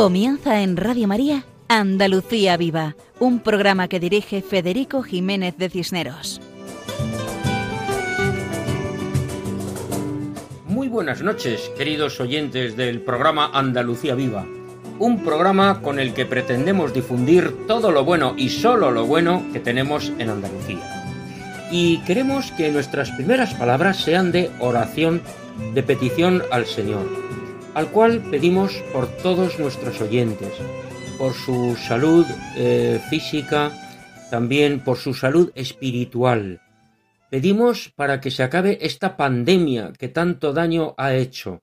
[0.00, 6.40] Comienza en Radio María Andalucía Viva, un programa que dirige Federico Jiménez de Cisneros.
[10.66, 14.46] Muy buenas noches, queridos oyentes del programa Andalucía Viva,
[14.98, 19.60] un programa con el que pretendemos difundir todo lo bueno y solo lo bueno que
[19.60, 21.68] tenemos en Andalucía.
[21.70, 25.20] Y queremos que nuestras primeras palabras sean de oración,
[25.74, 27.29] de petición al Señor
[27.74, 30.52] al cual pedimos por todos nuestros oyentes,
[31.18, 33.72] por su salud eh, física,
[34.30, 36.60] también por su salud espiritual.
[37.30, 41.62] Pedimos para que se acabe esta pandemia que tanto daño ha hecho.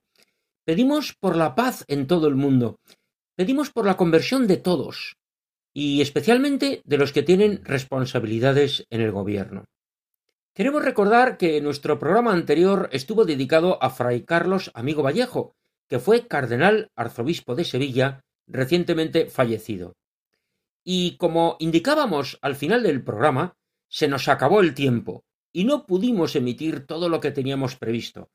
[0.64, 2.80] Pedimos por la paz en todo el mundo.
[3.36, 5.18] Pedimos por la conversión de todos,
[5.74, 9.66] y especialmente de los que tienen responsabilidades en el gobierno.
[10.56, 15.56] Queremos recordar que nuestro programa anterior estuvo dedicado a Fray Carlos Amigo Vallejo,
[15.88, 19.96] que fue cardenal arzobispo de Sevilla, recientemente fallecido.
[20.84, 23.58] Y como indicábamos al final del programa,
[23.90, 28.30] se nos acabó el tiempo y no pudimos emitir todo lo que teníamos previsto.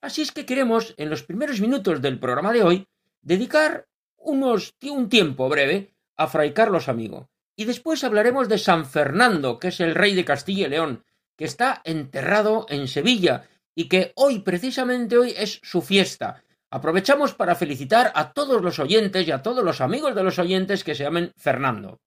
[0.00, 2.88] Así es que queremos, en los primeros minutos del programa de hoy,
[3.22, 3.86] dedicar
[4.18, 7.30] unos, un tiempo breve a Fray Carlos Amigo.
[7.56, 11.04] Y después hablaremos de San Fernando, que es el rey de Castilla y León,
[11.36, 16.43] que está enterrado en Sevilla y que hoy, precisamente hoy, es su fiesta.
[16.74, 20.82] Aprovechamos para felicitar a todos los oyentes y a todos los amigos de los oyentes
[20.82, 22.00] que se llamen Fernando.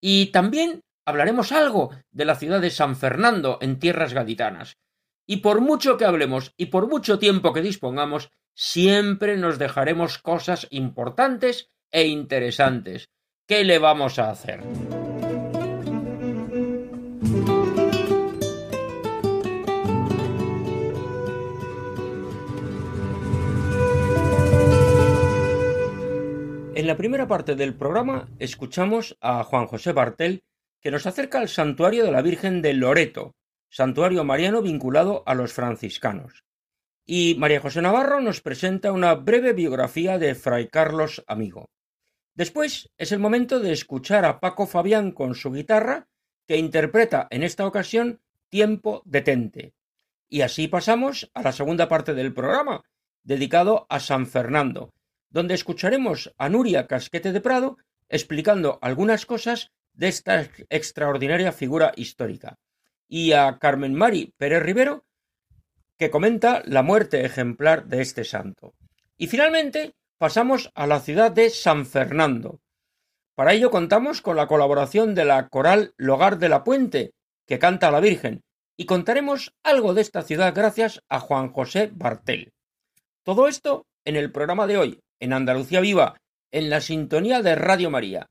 [0.00, 4.76] Y también hablaremos algo de la ciudad de San Fernando en tierras gaditanas.
[5.24, 10.66] Y por mucho que hablemos y por mucho tiempo que dispongamos, siempre nos dejaremos cosas
[10.70, 13.08] importantes e interesantes.
[13.46, 14.64] ¿Qué le vamos a hacer?
[26.74, 30.42] En la primera parte del programa escuchamos a Juan José Bartel
[30.80, 33.34] que nos acerca al santuario de la Virgen de Loreto,
[33.68, 36.44] santuario mariano vinculado a los franciscanos.
[37.04, 41.68] Y María José Navarro nos presenta una breve biografía de Fray Carlos Amigo.
[42.34, 46.08] Después es el momento de escuchar a Paco Fabián con su guitarra,
[46.48, 49.74] que interpreta en esta ocasión Tiempo detente.
[50.28, 52.82] Y así pasamos a la segunda parte del programa,
[53.22, 54.92] dedicado a San Fernando,
[55.32, 57.78] donde escucharemos a Nuria Casquete de Prado
[58.08, 62.58] explicando algunas cosas de esta extraordinaria figura histórica,
[63.08, 65.04] y a Carmen Mari Pérez Rivero,
[65.98, 68.74] que comenta la muerte ejemplar de este santo.
[69.16, 72.60] Y finalmente pasamos a la ciudad de San Fernando.
[73.34, 77.12] Para ello contamos con la colaboración de la coral Logar de la Puente,
[77.46, 78.42] que canta a la Virgen,
[78.76, 82.52] y contaremos algo de esta ciudad gracias a Juan José Bartel.
[83.22, 87.90] Todo esto en el programa de hoy, en Andalucía Viva, en la sintonía de Radio
[87.90, 88.26] María.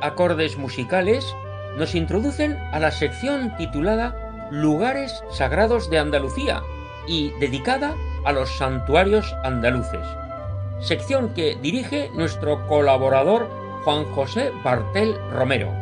[0.00, 1.36] Acordes musicales
[1.76, 6.62] nos introducen a la sección titulada Lugares Sagrados de Andalucía
[7.06, 7.94] y dedicada
[8.24, 10.04] a los santuarios andaluces,
[10.80, 13.48] sección que dirige nuestro colaborador
[13.84, 15.72] Juan José Bartel Romero.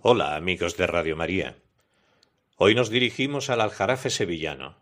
[0.00, 1.56] Hola amigos de Radio María.
[2.56, 4.76] Hoy nos dirigimos al Aljarafe sevillano,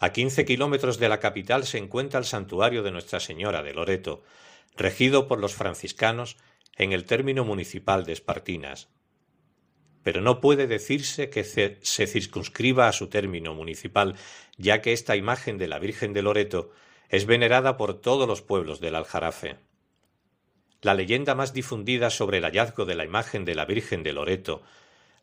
[0.00, 4.22] a quince kilómetros de la capital se encuentra el santuario de Nuestra Señora de Loreto,
[4.74, 6.38] regido por los franciscanos
[6.78, 8.88] en el término municipal de Espartinas.
[10.02, 14.16] Pero no puede decirse que se circunscriba a su término municipal,
[14.56, 16.70] ya que esta imagen de la Virgen de Loreto
[17.10, 19.58] es venerada por todos los pueblos del Aljarafe.
[20.80, 24.62] La leyenda más difundida sobre el hallazgo de la imagen de la Virgen de Loreto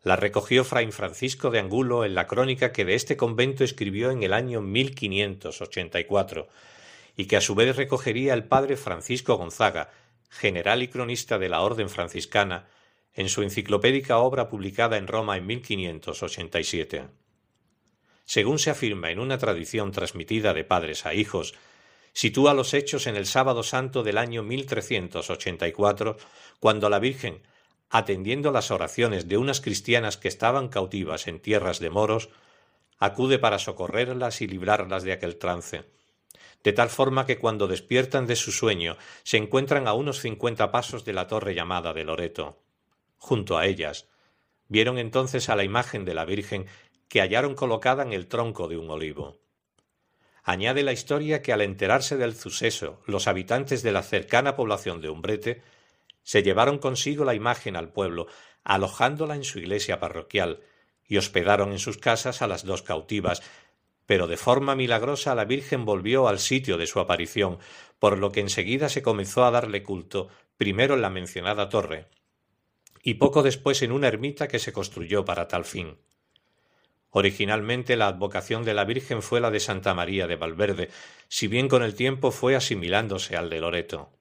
[0.02, 4.22] la recogió Fray Francisco de Angulo en la crónica que de este convento escribió en
[4.22, 6.48] el año 1584
[7.16, 9.90] y que a su vez recogería el padre Francisco Gonzaga,
[10.30, 12.68] general y cronista de la Orden franciscana,
[13.14, 17.08] en su enciclopédica obra publicada en Roma en 1587.
[18.24, 21.54] según se afirma en una tradición transmitida de padres a hijos,
[22.12, 26.18] sitúa los hechos en el sábado santo del año 1384,
[26.60, 27.42] cuando la Virgen,
[27.90, 32.28] atendiendo las oraciones de unas cristianas que estaban cautivas en tierras de moros,
[32.98, 35.84] acude para socorrerlas y librarlas de aquel trance.
[36.64, 41.04] De tal forma que cuando despiertan de su sueño se encuentran a unos cincuenta pasos
[41.04, 42.58] de la torre llamada de Loreto.
[43.16, 44.08] Junto a ellas,
[44.68, 46.66] vieron entonces a la imagen de la Virgen
[47.08, 49.38] que hallaron colocada en el tronco de un olivo.
[50.42, 55.10] Añade la historia que al enterarse del suceso, los habitantes de la cercana población de
[55.10, 55.62] Umbrete
[56.28, 58.26] se llevaron consigo la imagen al pueblo,
[58.62, 60.60] alojándola en su iglesia parroquial,
[61.06, 63.42] y hospedaron en sus casas a las dos cautivas,
[64.04, 67.60] pero de forma milagrosa la Virgen volvió al sitio de su aparición,
[67.98, 70.28] por lo que enseguida se comenzó a darle culto,
[70.58, 72.08] primero en la mencionada torre,
[73.02, 75.96] y poco después en una ermita que se construyó para tal fin.
[77.08, 80.90] Originalmente la advocación de la Virgen fue la de Santa María de Valverde,
[81.28, 84.17] si bien con el tiempo fue asimilándose al de Loreto.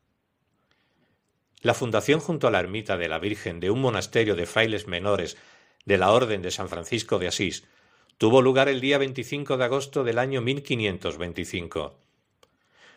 [1.61, 5.37] La fundación junto a la ermita de la Virgen de un monasterio de frailes menores
[5.85, 7.63] de la Orden de San Francisco de Asís
[8.17, 11.97] tuvo lugar el día 25 de agosto del año 1525.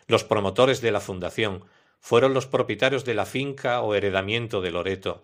[0.07, 1.63] Los promotores de la fundación
[1.99, 5.23] fueron los propietarios de la finca o heredamiento de Loreto,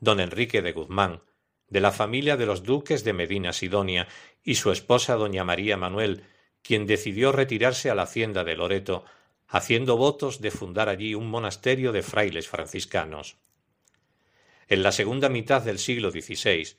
[0.00, 1.22] don Enrique de Guzmán,
[1.68, 4.08] de la familia de los duques de Medina Sidonia,
[4.42, 6.24] y su esposa doña María Manuel,
[6.62, 9.04] quien decidió retirarse a la hacienda de Loreto,
[9.48, 13.36] haciendo votos de fundar allí un monasterio de frailes franciscanos.
[14.68, 16.76] En la segunda mitad del siglo XVI,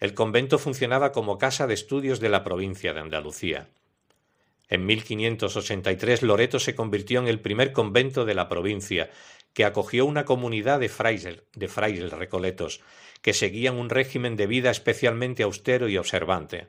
[0.00, 3.68] el convento funcionaba como casa de estudios de la provincia de Andalucía.
[4.68, 9.10] En 1583 Loreto se convirtió en el primer convento de la provincia
[9.52, 12.80] que acogió una comunidad de frailes, de frailes recoletos,
[13.22, 16.68] que seguían un régimen de vida especialmente austero y observante,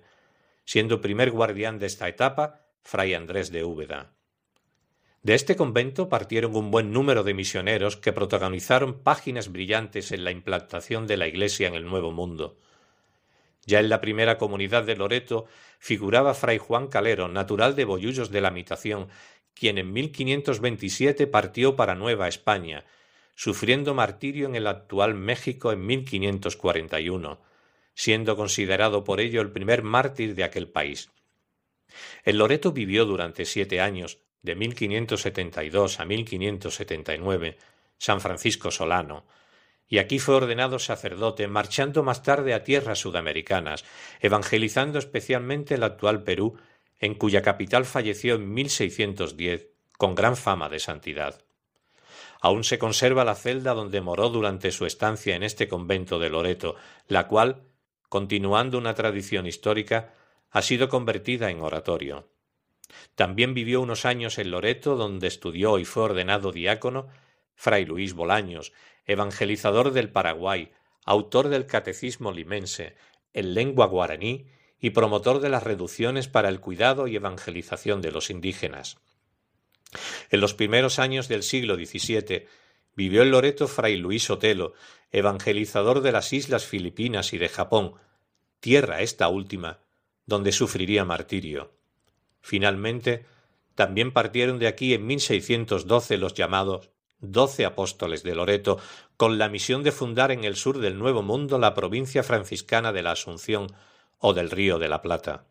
[0.63, 4.16] siendo primer guardián de esta etapa fray Andrés de Úbeda.
[5.27, 10.31] De este convento partieron un buen número de misioneros que protagonizaron páginas brillantes en la
[10.31, 12.55] implantación de la Iglesia en el Nuevo Mundo.
[13.65, 15.45] Ya en la primera comunidad de Loreto
[15.79, 19.09] figuraba fray Juan Calero, natural de Bollullos de la Mitación,
[19.53, 22.85] quien en 1527 partió para Nueva España,
[23.35, 27.41] sufriendo martirio en el actual México en 1541,
[27.95, 31.11] siendo considerado por ello el primer mártir de aquel país.
[32.23, 37.57] En Loreto vivió durante siete años, de 1572 a 1579,
[37.97, 39.25] San Francisco Solano,
[39.89, 43.85] y aquí fue ordenado sacerdote, marchando más tarde a tierras sudamericanas,
[44.19, 46.57] evangelizando especialmente el actual Perú,
[46.99, 51.41] en cuya capital falleció en 1610 con gran fama de santidad.
[52.41, 56.75] Aún se conserva la celda donde moró durante su estancia en este convento de Loreto,
[57.07, 57.63] la cual,
[58.09, 60.13] continuando una tradición histórica,
[60.51, 62.29] ha sido convertida en oratorio.
[63.15, 67.07] También vivió unos años en Loreto, donde estudió y fue ordenado diácono
[67.55, 68.73] Fray Luis Bolaños,
[69.05, 70.71] evangelizador del Paraguay,
[71.05, 72.95] autor del Catecismo limense,
[73.33, 74.47] en lengua guaraní
[74.79, 78.97] y promotor de las reducciones para el cuidado y evangelización de los indígenas.
[80.29, 82.45] En los primeros años del siglo XVII
[82.95, 84.73] vivió en Loreto fray Luis Sotelo,
[85.11, 87.93] evangelizador de las islas Filipinas y de Japón,
[88.59, 89.79] tierra esta última,
[90.25, 91.76] donde sufriría martirio.
[92.47, 93.25] Finalmente,
[93.75, 98.79] también partieron de aquí en 1612 los llamados doce apóstoles de Loreto,
[99.17, 103.01] con la misión de fundar en el sur del Nuevo Mundo la provincia franciscana de
[103.01, 103.67] la Asunción
[104.17, 105.43] o del Río de la Plata.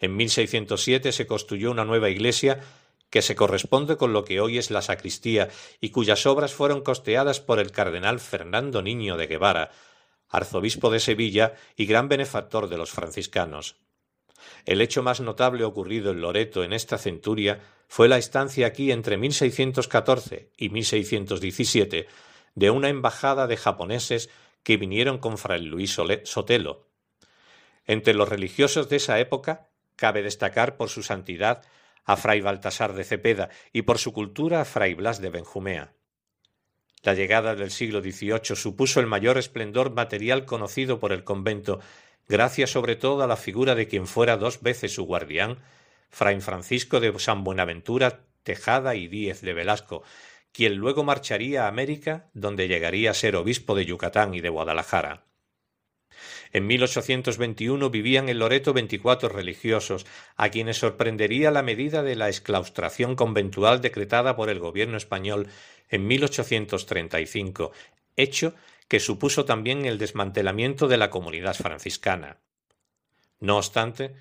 [0.00, 2.58] En 1607 se construyó una nueva iglesia
[3.08, 5.50] que se corresponde con lo que hoy es la sacristía
[5.80, 9.70] y cuyas obras fueron costeadas por el cardenal Fernando Niño de Guevara,
[10.28, 13.76] arzobispo de Sevilla y gran benefactor de los franciscanos.
[14.66, 19.16] El hecho más notable ocurrido en Loreto en esta centuria fue la estancia aquí entre
[19.16, 22.06] 1614 y 1617
[22.54, 24.30] de una embajada de japoneses
[24.62, 26.86] que vinieron con fray Luis Sotelo.
[27.86, 31.62] Entre los religiosos de esa época cabe destacar por su santidad
[32.04, 35.92] a fray Baltasar de Cepeda y por su cultura a fray Blas de Benjumea.
[37.02, 41.80] La llegada del siglo XVIII supuso el mayor esplendor material conocido por el convento,
[42.30, 45.58] gracias sobre todo a la figura de quien fuera dos veces su guardián,
[46.10, 50.04] fray Francisco de San Buenaventura Tejada y Díez de Velasco,
[50.52, 55.24] quien luego marcharía a América, donde llegaría a ser obispo de Yucatán y de Guadalajara.
[56.52, 60.06] En 1821 vivían en Loreto veinticuatro religiosos,
[60.36, 65.48] a quienes sorprendería la medida de la exclaustración conventual decretada por el gobierno español
[65.88, 67.72] en 1835,
[68.16, 68.54] hecho
[68.90, 72.38] que supuso también el desmantelamiento de la comunidad franciscana.
[73.38, 74.16] No obstante,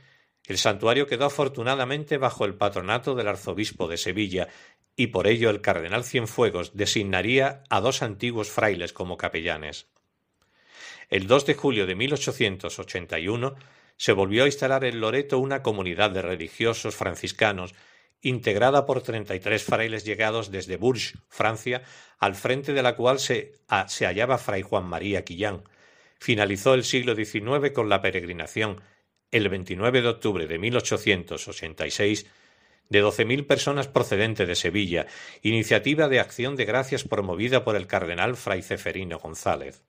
[0.45, 4.47] El santuario quedó afortunadamente bajo el patronato del arzobispo de Sevilla
[4.95, 9.87] y por ello el cardenal Cienfuegos designaría a dos antiguos frailes como capellanes.
[11.09, 13.55] El 2 de julio de 1881
[13.97, 17.73] se volvió a instalar en Loreto una comunidad de religiosos franciscanos
[18.21, 21.83] integrada por treinta y tres frailes llegados desde Bourges, Francia,
[22.17, 23.53] al frente de la cual se,
[23.87, 25.63] se hallaba fray Juan María Quillán.
[26.19, 28.81] Finalizó el siglo XIX con la peregrinación,
[29.31, 32.25] el 29 de octubre de 1886,
[32.89, 35.05] de doce mil personas procedentes de Sevilla,
[35.41, 39.83] iniciativa de acción de gracias promovida por el cardenal fray Ceferino González.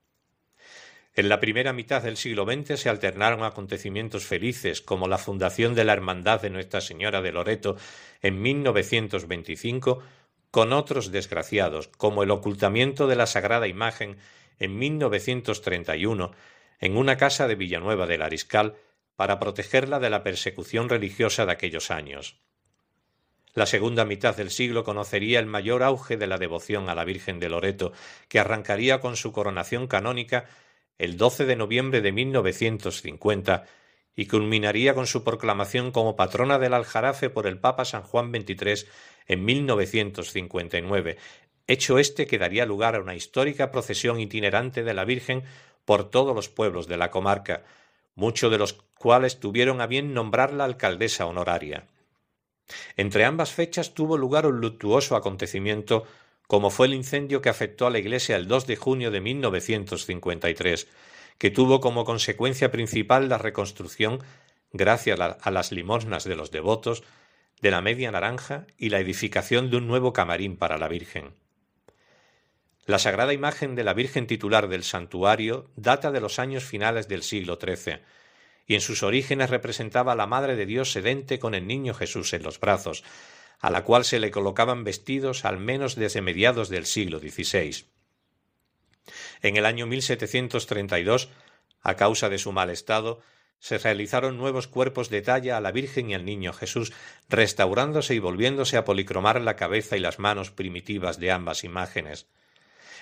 [1.21, 5.85] En la primera mitad del siglo XX se alternaron acontecimientos felices como la fundación de
[5.85, 7.77] la Hermandad de Nuestra Señora de Loreto
[8.23, 10.03] en 1925
[10.51, 14.17] con otros desgraciados como el ocultamiento de la Sagrada Imagen
[14.59, 16.31] en 1931
[16.81, 18.77] en una casa de Villanueva del Ariscal
[19.15, 22.41] para protegerla de la persecución religiosa de aquellos años.
[23.53, 27.41] La segunda mitad del siglo conocería el mayor auge de la devoción a la Virgen
[27.41, 27.93] de Loreto,
[28.29, 30.47] que arrancaría con su coronación canónica
[31.01, 33.65] el 12 de noviembre de 1950
[34.15, 38.87] y culminaría con su proclamación como patrona del Aljarafe por el Papa San Juan XXIII
[39.27, 41.17] en 1959,
[41.67, 45.45] hecho este que daría lugar a una histórica procesión itinerante de la Virgen
[45.87, 47.65] por todos los pueblos de la comarca,
[48.15, 51.87] muchos de los cuales tuvieron a bien nombrarla alcaldesa honoraria.
[52.99, 56.05] Entre ambas fechas tuvo lugar un luctuoso acontecimiento
[56.51, 60.89] como fue el incendio que afectó a la iglesia el 2 de junio de 1953,
[61.39, 64.19] que tuvo como consecuencia principal la reconstrucción,
[64.73, 67.05] gracias a las limosnas de los devotos,
[67.63, 71.35] de la media naranja y la edificación de un nuevo camarín para la Virgen.
[72.85, 77.23] La sagrada imagen de la Virgen titular del santuario data de los años finales del
[77.23, 78.01] siglo XIII,
[78.67, 82.33] y en sus orígenes representaba a la Madre de Dios sedente con el niño Jesús
[82.33, 83.05] en los brazos,
[83.61, 87.85] a la cual se le colocaban vestidos al menos desde mediados del siglo XVI.
[89.43, 91.29] En el año 1732,
[91.83, 93.21] a causa de su mal estado,
[93.59, 96.93] se realizaron nuevos cuerpos de talla a la Virgen y al Niño Jesús,
[97.29, 102.27] restaurándose y volviéndose a policromar la cabeza y las manos primitivas de ambas imágenes.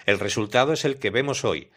[0.04, 1.70] El resultado es el que vemos hoy,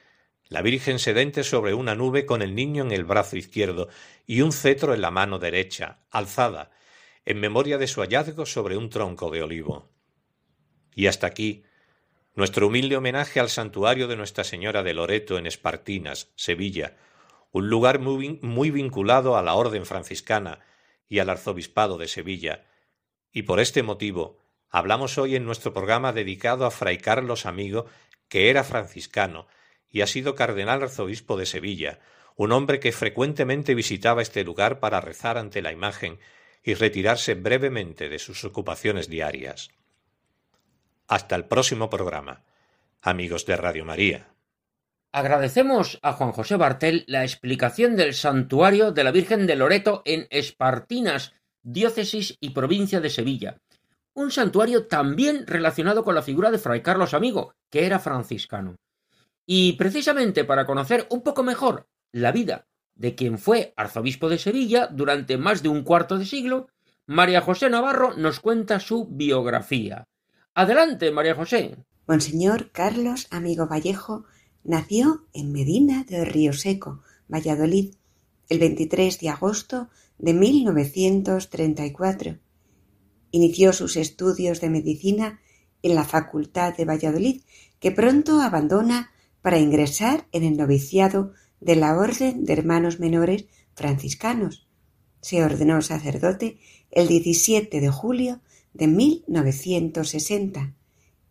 [0.50, 3.88] la Virgen sedente sobre una nube con el niño en el brazo izquierdo
[4.26, 6.72] y un cetro en la mano derecha, alzada,
[7.26, 9.90] en memoria de su hallazgo sobre un tronco de olivo.
[10.96, 11.64] Y hasta aquí
[12.34, 16.98] nuestro humilde homenaje al santuario de Nuestra Señora de Loreto en Espartinas, Sevilla,
[17.52, 20.60] un lugar muy, vinculado a la orden franciscana
[21.10, 22.66] y al arzobispado de Sevilla,
[23.34, 27.88] y por este motivo hablamos hoy en nuestro programa dedicado a Fray Carlos Amigo,
[28.30, 29.48] que era franciscano
[29.90, 32.00] y ha sido cardenal arzobispo de Sevilla,
[32.38, 36.20] un hombre que frecuentemente visitaba este lugar para rezar ante la imagen
[36.64, 39.70] y retirarse brevemente de sus ocupaciones diarias.
[41.08, 42.44] Hasta el próximo programa.
[43.02, 44.28] Amigos de Radio María.
[45.12, 50.28] Agradecemos a Juan José Bartel la explicación del santuario de la Virgen de Loreto en
[50.30, 53.58] Espartinas, diócesis y provincia de Sevilla.
[54.14, 58.76] Un santuario también relacionado con la figura de Fray Carlos Amigo, que era franciscano.
[59.46, 62.68] Y precisamente para conocer un poco mejor la vida
[63.02, 66.68] de quien fue arzobispo de Sevilla durante más de un cuarto de siglo,
[67.08, 70.08] María José Navarro nos cuenta su biografía.
[70.54, 71.84] Adelante, María José.
[72.08, 74.26] Monseñor Carlos Amigo Vallejo
[74.64, 77.96] nació en Medina de Río Seco, Valladolid,
[78.50, 79.90] el 23 de agosto
[80.20, 82.38] de 1934.
[83.32, 85.40] Inició sus estudios de medicina
[85.82, 87.42] en la Facultad de Valladolid,
[87.80, 89.10] que pronto abandona
[89.42, 94.68] para ingresar en el noviciado de la Orden de Hermanos Menores Franciscanos.
[95.22, 98.42] Se ordenó sacerdote el 17 de julio
[98.74, 100.74] de 1960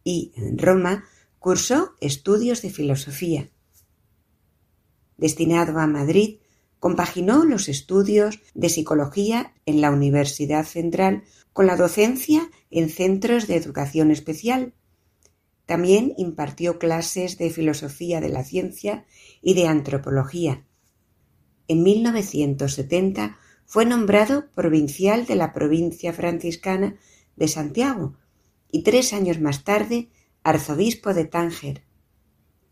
[0.04, 1.04] y en Roma
[1.38, 3.50] cursó estudios de filosofía.
[5.16, 6.38] Destinado a Madrid,
[6.78, 13.56] compaginó los estudios de psicología en la Universidad Central con la docencia en centros de
[13.56, 14.72] educación especial.
[15.70, 19.04] También impartió clases de filosofía de la ciencia
[19.40, 20.66] y de antropología.
[21.68, 26.96] En 1970 fue nombrado provincial de la provincia franciscana
[27.36, 28.16] de Santiago
[28.72, 30.08] y tres años más tarde
[30.42, 31.84] arzobispo de Tánger.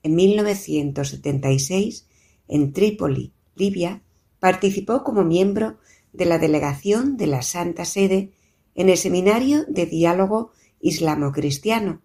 [0.03, 2.09] En 1976,
[2.49, 4.03] en Trípoli, Libia,
[4.41, 5.79] participó como miembro
[6.13, 8.33] de la delegación de la Santa Sede
[8.75, 10.51] en el Seminario de Diálogo
[10.81, 12.03] Islamo-Cristiano,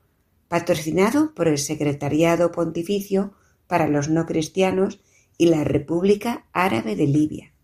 [0.54, 3.34] patrocinado por el Secretariado Pontificio
[3.66, 5.00] para los no cristianos
[5.36, 7.56] y la República Árabe de Libia.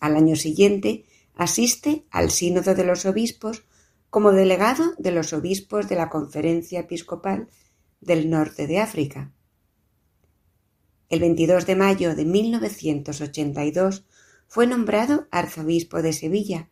[0.00, 1.04] Al año siguiente
[1.36, 3.62] asiste al Sínodo de los Obispos
[4.10, 7.50] como delegado de los obispos de la Conferencia Episcopal
[8.00, 9.30] del Norte de África.
[11.10, 14.06] El 22 de mayo de 1982
[14.48, 16.68] fue nombrado arzobispo de Sevilla,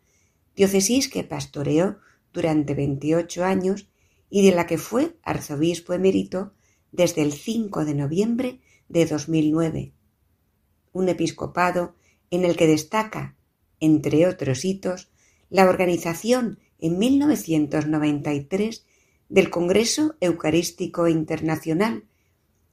[0.56, 2.00] diócesis que pastoreó
[2.32, 3.86] durante 28 años
[4.30, 6.54] y de la que fue arzobispo emérito
[6.92, 9.92] desde el 5 de noviembre de 2009.
[10.92, 11.94] Un episcopado
[12.30, 13.36] en el que destaca,
[13.80, 15.10] entre otros hitos,
[15.50, 18.86] la organización en 1993
[19.28, 22.04] del Congreso Eucarístico Internacional,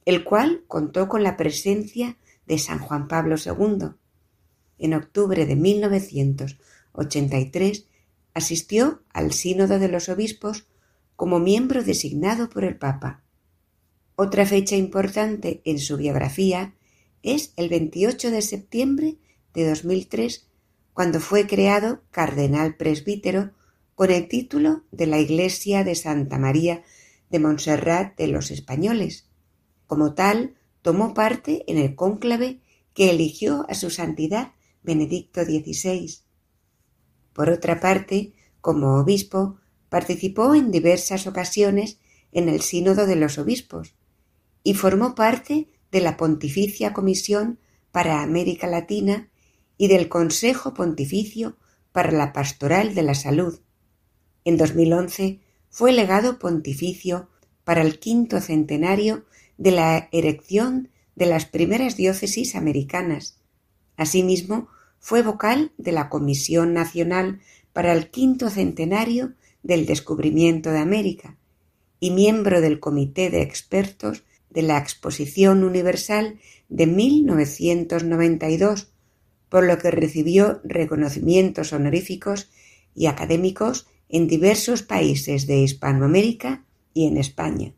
[0.04, 3.88] el cual contó con la presencia de San Juan Pablo II.
[4.78, 7.88] En octubre de 1983
[8.34, 10.66] asistió al Sínodo de los Obispos
[11.16, 13.22] como miembro designado por el Papa.
[14.16, 16.74] Otra fecha importante en su biografía
[17.22, 19.16] es el 28 de septiembre
[19.54, 20.48] de 2003,
[20.92, 23.52] cuando fue creado cardenal presbítero
[23.94, 26.82] con el título de la Iglesia de Santa María
[27.30, 29.28] de Montserrat de los Españoles.
[29.86, 32.60] Como tal, tomó parte en el cónclave
[32.94, 34.52] que eligió a su santidad
[34.82, 36.18] Benedicto XVI.
[37.32, 39.56] Por otra parte, como obispo,
[39.94, 42.00] participó en diversas ocasiones
[42.32, 43.94] en el Sínodo de los Obispos
[44.64, 47.60] y formó parte de la Pontificia Comisión
[47.92, 49.30] para América Latina
[49.78, 51.58] y del Consejo Pontificio
[51.92, 53.60] para la Pastoral de la Salud.
[54.44, 55.38] En 2011
[55.70, 57.28] fue legado pontificio
[57.62, 59.26] para el quinto centenario
[59.58, 63.38] de la erección de las primeras diócesis americanas.
[63.96, 64.66] Asimismo,
[64.98, 67.38] fue vocal de la Comisión Nacional
[67.72, 71.36] para el quinto centenario del descubrimiento de América
[71.98, 78.92] y miembro del Comité de Expertos de la Exposición Universal de 1992,
[79.48, 82.50] por lo que recibió reconocimientos honoríficos
[82.94, 87.74] y académicos en diversos países de Hispanoamérica y en España.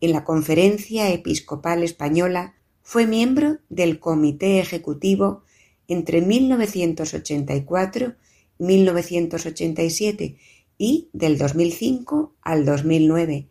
[0.00, 5.42] En la Conferencia Episcopal Española fue miembro del Comité Ejecutivo
[5.88, 8.29] entre 1984 y
[8.60, 10.36] 1987
[10.78, 13.48] y del 2005 al 2009,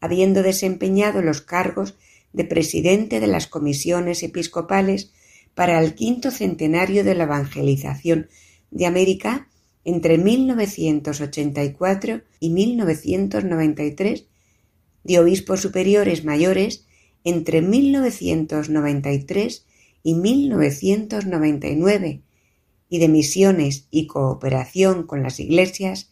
[0.00, 1.96] habiendo desempeñado los cargos
[2.32, 5.10] de presidente de las comisiones episcopales
[5.54, 8.28] para el quinto centenario de la evangelización
[8.70, 9.48] de América
[9.84, 14.26] entre 1984 y 1993,
[15.02, 16.86] de obispos superiores mayores
[17.24, 19.66] entre 1993
[20.02, 22.22] y 1999
[22.90, 26.10] y de misiones y cooperación con las iglesias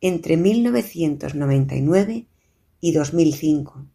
[0.00, 2.26] entre 1999
[2.80, 3.86] y 2005.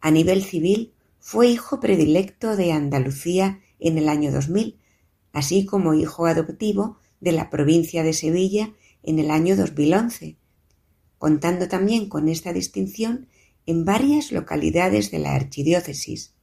[0.00, 4.78] A nivel civil fue hijo predilecto de Andalucía en el año 2000,
[5.32, 10.36] así como hijo adoptivo de la provincia de Sevilla en el año 2011,
[11.18, 13.28] contando también con esta distinción
[13.66, 16.34] en varias localidades de la archidiócesis.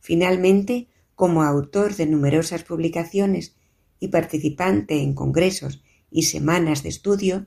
[0.00, 3.56] Finalmente, como autor de numerosas publicaciones
[4.00, 7.46] y participante en congresos y semanas de estudio,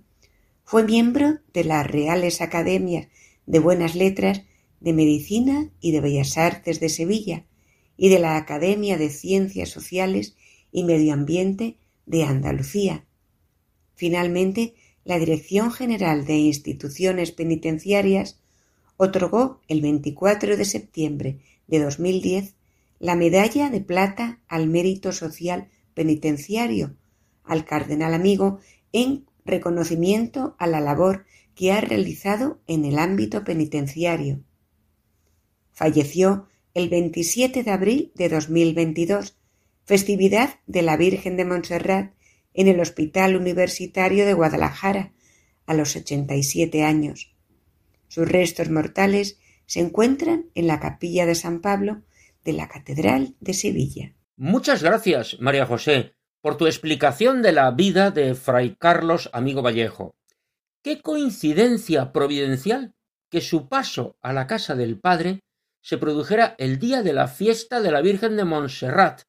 [0.63, 3.07] fue miembro de las Reales Academias
[3.45, 4.43] de Buenas Letras
[4.79, 7.45] de Medicina y de Bellas Artes de Sevilla
[7.95, 10.35] y de la Academia de Ciencias Sociales
[10.71, 13.05] y Medio Ambiente de Andalucía.
[13.95, 18.39] Finalmente, la Dirección General de Instituciones Penitenciarias
[18.97, 22.56] otorgó el 24 de septiembre de 2010
[22.99, 26.95] la Medalla de Plata al Mérito Social Penitenciario
[27.47, 28.59] al Cardenal Amigo
[28.91, 34.43] en reconocimiento a la labor que ha realizado en el ámbito penitenciario.
[35.71, 39.37] Falleció el 27 de abril de 2022,
[39.85, 42.13] festividad de la Virgen de Montserrat
[42.53, 45.13] en el Hospital Universitario de Guadalajara,
[45.65, 47.35] a los 87 años.
[48.07, 52.03] Sus restos mortales se encuentran en la capilla de San Pablo
[52.47, 54.15] de la Catedral de Sevilla.
[54.37, 60.15] Muchas gracias, María José, por tu explicación de la vida de Fray Carlos Amigo Vallejo.
[60.81, 62.93] Qué coincidencia providencial
[63.29, 65.41] que su paso a la casa del Padre
[65.81, 69.23] se produjera el día de la fiesta de la Virgen de Montserrat,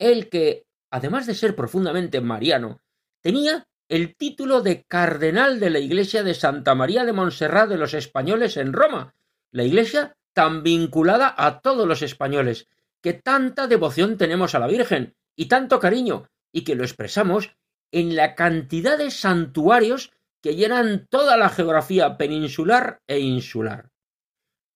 [0.00, 2.80] el que, además de ser profundamente mariano,
[3.22, 7.94] tenía el título de cardenal de la iglesia de Santa María de Montserrat de los
[7.94, 9.14] españoles en Roma,
[9.52, 12.68] la iglesia tan vinculada a todos los españoles,
[13.02, 17.56] que tanta devoción tenemos a la Virgen y tanto cariño, y que lo expresamos
[17.90, 23.88] en la cantidad de santuarios que llenan toda la geografía peninsular e insular.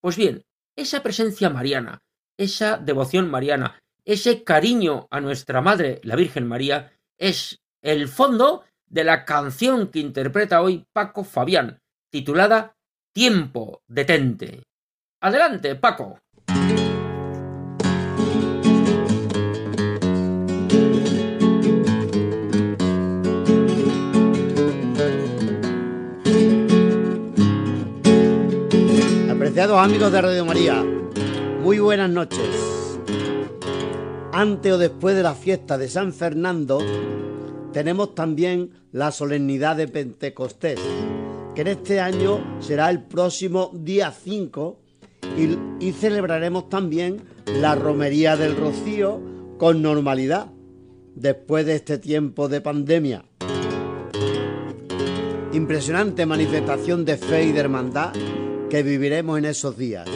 [0.01, 0.45] Pues bien,
[0.75, 2.01] esa presencia mariana,
[2.37, 9.03] esa devoción mariana, ese cariño a nuestra Madre, la Virgen María, Es el fondo de
[9.03, 12.75] la canción que interpreta hoy Paco Fabián, titulada
[13.13, 14.63] Tiempo detente.
[15.23, 16.17] Adelante, Paco.
[29.29, 30.83] Apreciados amigos de Radio María,
[31.61, 32.39] muy buenas noches.
[34.33, 36.79] Ante o después de la fiesta de San Fernando,
[37.71, 40.79] tenemos también la solemnidad de Pentecostés,
[41.53, 44.80] que en este año será el próximo día 5
[45.37, 49.21] y, celebraremos también la romería del Rocío
[49.57, 50.51] con normalidad,
[51.15, 53.25] después de este tiempo de pandemia.
[55.53, 58.13] Impresionante manifestación de fe y de hermandad
[58.69, 60.07] que viviremos en esos días.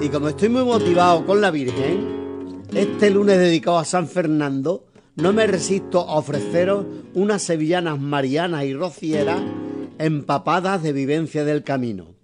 [0.00, 5.32] Y como estoy muy motivado con la Virgen, este lunes dedicado a San Fernando, no
[5.32, 9.42] me resisto a ofreceros unas sevillanas marianas y rocieras
[9.98, 12.14] empapadas de vivencia del camino.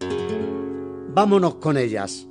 [1.10, 2.26] Vámonos con ellas.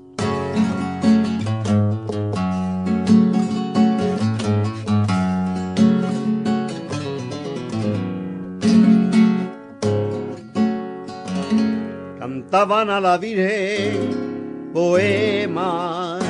[12.19, 16.27] Cantaban a la Virgen poemas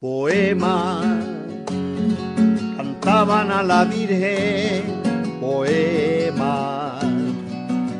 [0.00, 1.02] poema,
[2.76, 4.87] cantaban a la Virgen
[5.48, 6.98] poema,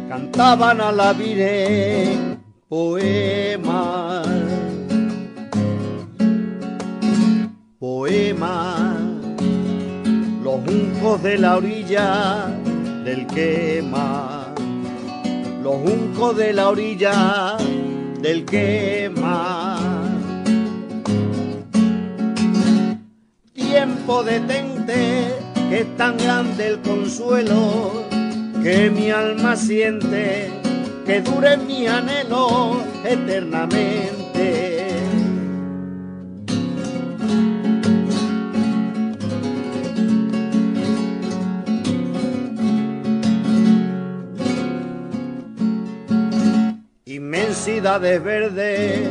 [0.09, 4.23] cantaban a la Virgen poema,
[7.79, 8.97] poema,
[10.45, 12.09] los juncos de la orilla
[13.05, 14.53] del quema,
[15.63, 17.57] los juncos de la orilla
[18.21, 19.79] del quema.
[23.55, 28.05] Tiempo detente, que es tan grande el consuelo
[28.63, 30.51] que mi alma siente,
[31.05, 34.89] que dure mi anhelo eternamente.
[47.05, 49.11] Inmensidades verdes,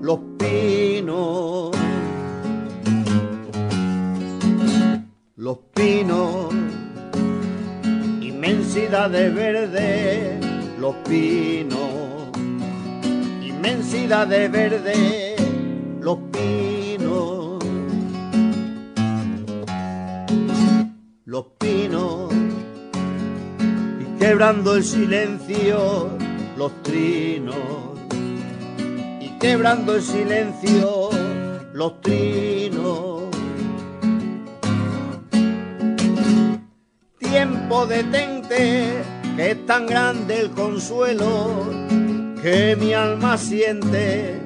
[0.00, 1.77] los pinos
[5.48, 6.52] los pinos,
[8.20, 10.38] inmensidad de verde,
[10.78, 12.28] los pinos,
[13.42, 15.36] inmensidad de verde,
[16.02, 17.64] los pinos,
[21.24, 22.30] los pinos,
[24.02, 26.10] y quebrando el silencio,
[26.58, 27.98] los trinos,
[29.18, 31.08] y quebrando el silencio,
[31.72, 33.17] los trinos
[37.30, 39.02] tiempo detente,
[39.36, 41.66] que es tan grande el consuelo
[42.42, 44.40] que mi alma siente,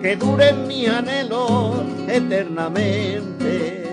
[0.00, 3.84] que dure mi anhelo eternamente.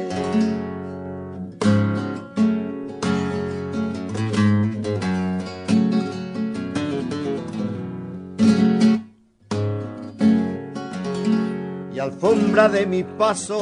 [11.94, 13.60] Y alfombra de mi paso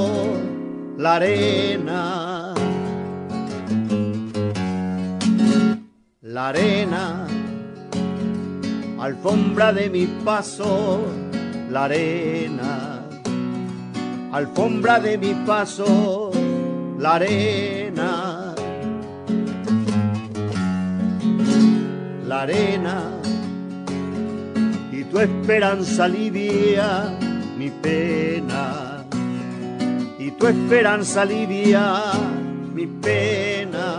[0.98, 2.22] la arena
[6.43, 7.27] la arena,
[8.99, 11.01] alfombra de mi paso,
[11.69, 13.06] la arena,
[14.34, 16.32] alfombra de mi paso,
[16.99, 18.53] la arena,
[22.27, 22.97] la arena,
[24.91, 27.17] y tu esperanza alivia
[27.58, 29.06] mi pena,
[30.19, 31.84] y tu esperanza alivia
[32.75, 33.92] mi pena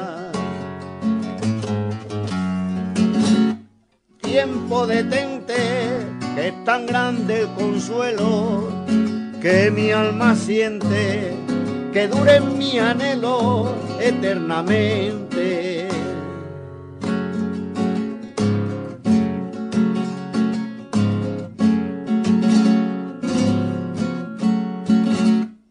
[4.45, 5.55] tiempo detente,
[6.37, 8.69] es tan grande el consuelo
[9.41, 11.33] que mi alma siente,
[11.93, 15.89] que dure mi anhelo eternamente.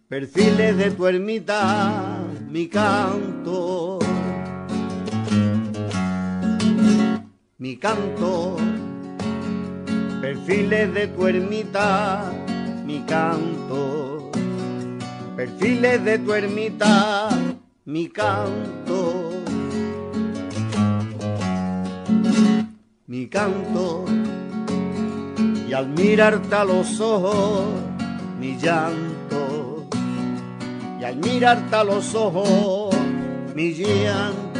[0.08, 4.00] Perfiles de tu ermita, mi canto
[7.64, 8.58] mi canto,
[10.20, 12.30] perfiles de tu ermita,
[12.86, 14.30] mi canto,
[15.38, 17.30] perfiles de tu ermita,
[17.86, 19.32] mi canto,
[23.08, 24.04] mi canto,
[25.66, 27.64] y al mirarte a los ojos,
[28.42, 29.88] mi llanto.
[31.00, 32.94] Y al mirarte a los ojos,
[33.56, 34.53] mi llanto.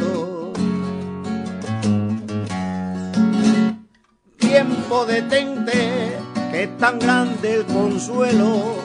[5.02, 6.16] Detente,
[6.50, 8.76] que es tan grande el consuelo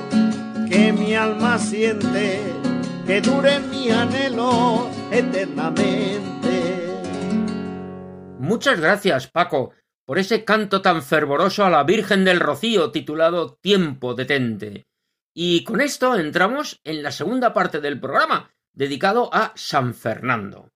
[0.67, 2.41] que mi alma siente,
[3.07, 6.99] que dure mi anhelo eternamente.
[8.39, 9.71] Muchas gracias, Paco,
[10.05, 14.87] por ese canto tan fervoroso a la Virgen del Rocío titulado Tiempo detente.
[15.33, 20.69] Y con esto entramos en la segunda parte del programa, dedicado a San Fernando.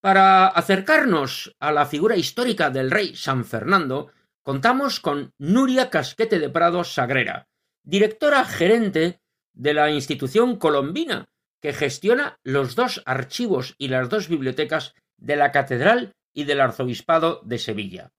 [0.00, 4.12] Para acercarnos a la figura histórica del rey San Fernando,
[4.46, 7.48] contamos con Nuria Casquete de Prado Sagrera,
[7.82, 9.20] directora gerente
[9.52, 11.28] de la institución colombina,
[11.60, 17.40] que gestiona los dos archivos y las dos bibliotecas de la Catedral y del Arzobispado
[17.44, 18.12] de Sevilla.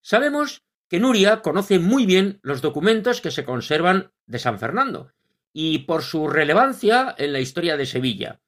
[0.00, 5.12] Sabemos que Nuria conoce muy bien los documentos que se conservan de San Fernando
[5.52, 8.40] y por su relevancia en la historia de Sevilla.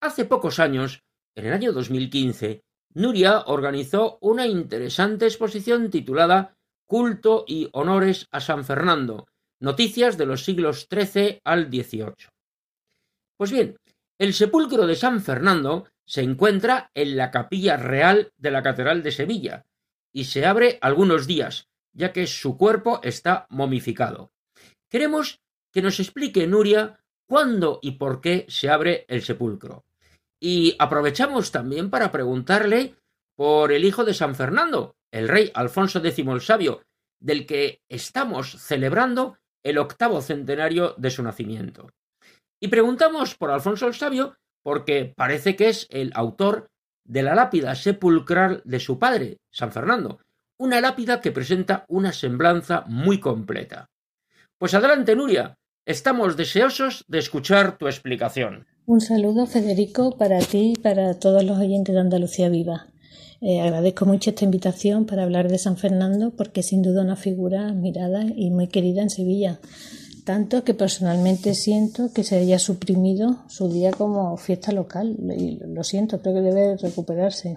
[0.00, 1.02] Hace pocos años,
[1.34, 2.64] en el año 2015,
[2.98, 9.28] Nuria organizó una interesante exposición titulada Culto y honores a San Fernando,
[9.60, 12.28] noticias de los siglos XIII al XVIII.
[13.36, 13.76] Pues bien,
[14.18, 19.12] el sepulcro de San Fernando se encuentra en la capilla real de la Catedral de
[19.12, 19.64] Sevilla
[20.12, 24.32] y se abre algunos días, ya que su cuerpo está momificado.
[24.90, 25.38] Queremos
[25.72, 29.84] que nos explique Nuria cuándo y por qué se abre el sepulcro.
[30.40, 32.94] Y aprovechamos también para preguntarle
[33.36, 36.82] por el hijo de San Fernando, el rey Alfonso X el Sabio,
[37.20, 41.90] del que estamos celebrando el octavo centenario de su nacimiento.
[42.60, 46.70] Y preguntamos por Alfonso el Sabio porque parece que es el autor
[47.04, 50.20] de la lápida sepulcral de su padre, San Fernando,
[50.58, 53.88] una lápida que presenta una semblanza muy completa.
[54.58, 55.56] Pues adelante, Nuria,
[55.88, 58.66] estamos deseosos de escuchar tu explicación.
[58.84, 62.86] Un saludo, Federico, para ti y para todos los oyentes de Andalucía Viva.
[63.40, 67.68] Eh, agradezco mucho esta invitación para hablar de San Fernando porque sin duda una figura
[67.68, 69.60] admirada y muy querida en Sevilla
[70.28, 75.82] tanto que personalmente siento que se haya suprimido su día como fiesta local y lo
[75.82, 77.56] siento, creo que debe recuperarse.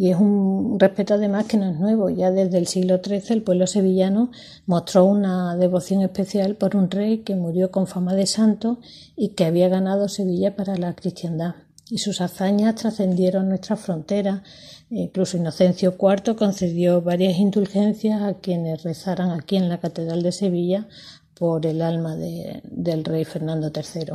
[0.00, 3.42] Y es un respeto además que no es nuevo, ya desde el siglo XIII el
[3.42, 4.30] pueblo sevillano
[4.64, 8.78] mostró una devoción especial por un rey que murió con fama de santo
[9.14, 11.56] y que había ganado Sevilla para la cristiandad.
[11.90, 14.40] Y sus hazañas trascendieron nuestras fronteras.
[14.88, 20.88] Incluso Inocencio IV concedió varias indulgencias a quienes rezaran aquí en la Catedral de Sevilla
[21.34, 24.14] por el alma del rey Fernando III.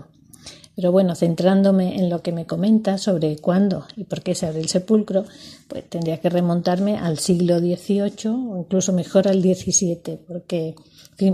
[0.75, 4.59] Pero bueno, centrándome en lo que me comenta sobre cuándo y por qué se abre
[4.59, 5.25] el sepulcro,
[5.67, 10.75] pues tendría que remontarme al siglo XVIII o incluso mejor al XVII, porque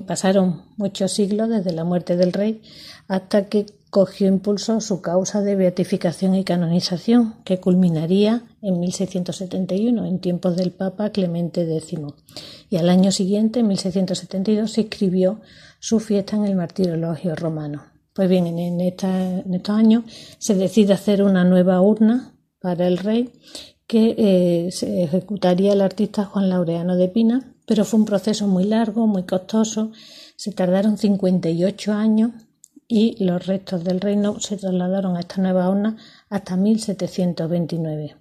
[0.05, 2.61] pasaron muchos siglos desde la muerte del rey
[3.07, 10.19] hasta que cogió impulso su causa de beatificación y canonización, que culminaría en 1671, en
[10.19, 11.99] tiempos del Papa Clemente X.
[12.69, 15.41] Y al año siguiente, en 1672, se escribió
[15.79, 17.90] su fiesta en el martirologio romano.
[18.13, 20.03] Pues bien, en, estos años
[20.37, 23.31] se decide hacer una nueva urna para el rey
[23.87, 28.65] que eh, se ejecutaría el artista Juan Laureano de Pina, pero fue un proceso muy
[28.65, 29.91] largo, muy costoso,
[30.35, 32.31] se tardaron 58 años
[32.87, 35.95] y los restos del reino se trasladaron a esta nueva urna
[36.29, 38.15] hasta 1729.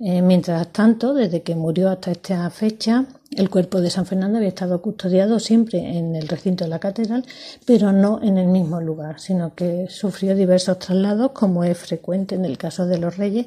[0.00, 4.48] Eh, mientras tanto, desde que murió hasta esta fecha, el cuerpo de San Fernando había
[4.48, 7.24] estado custodiado siempre en el recinto de la catedral,
[7.66, 12.44] pero no en el mismo lugar, sino que sufrió diversos traslados, como es frecuente en
[12.44, 13.46] el caso de los reyes,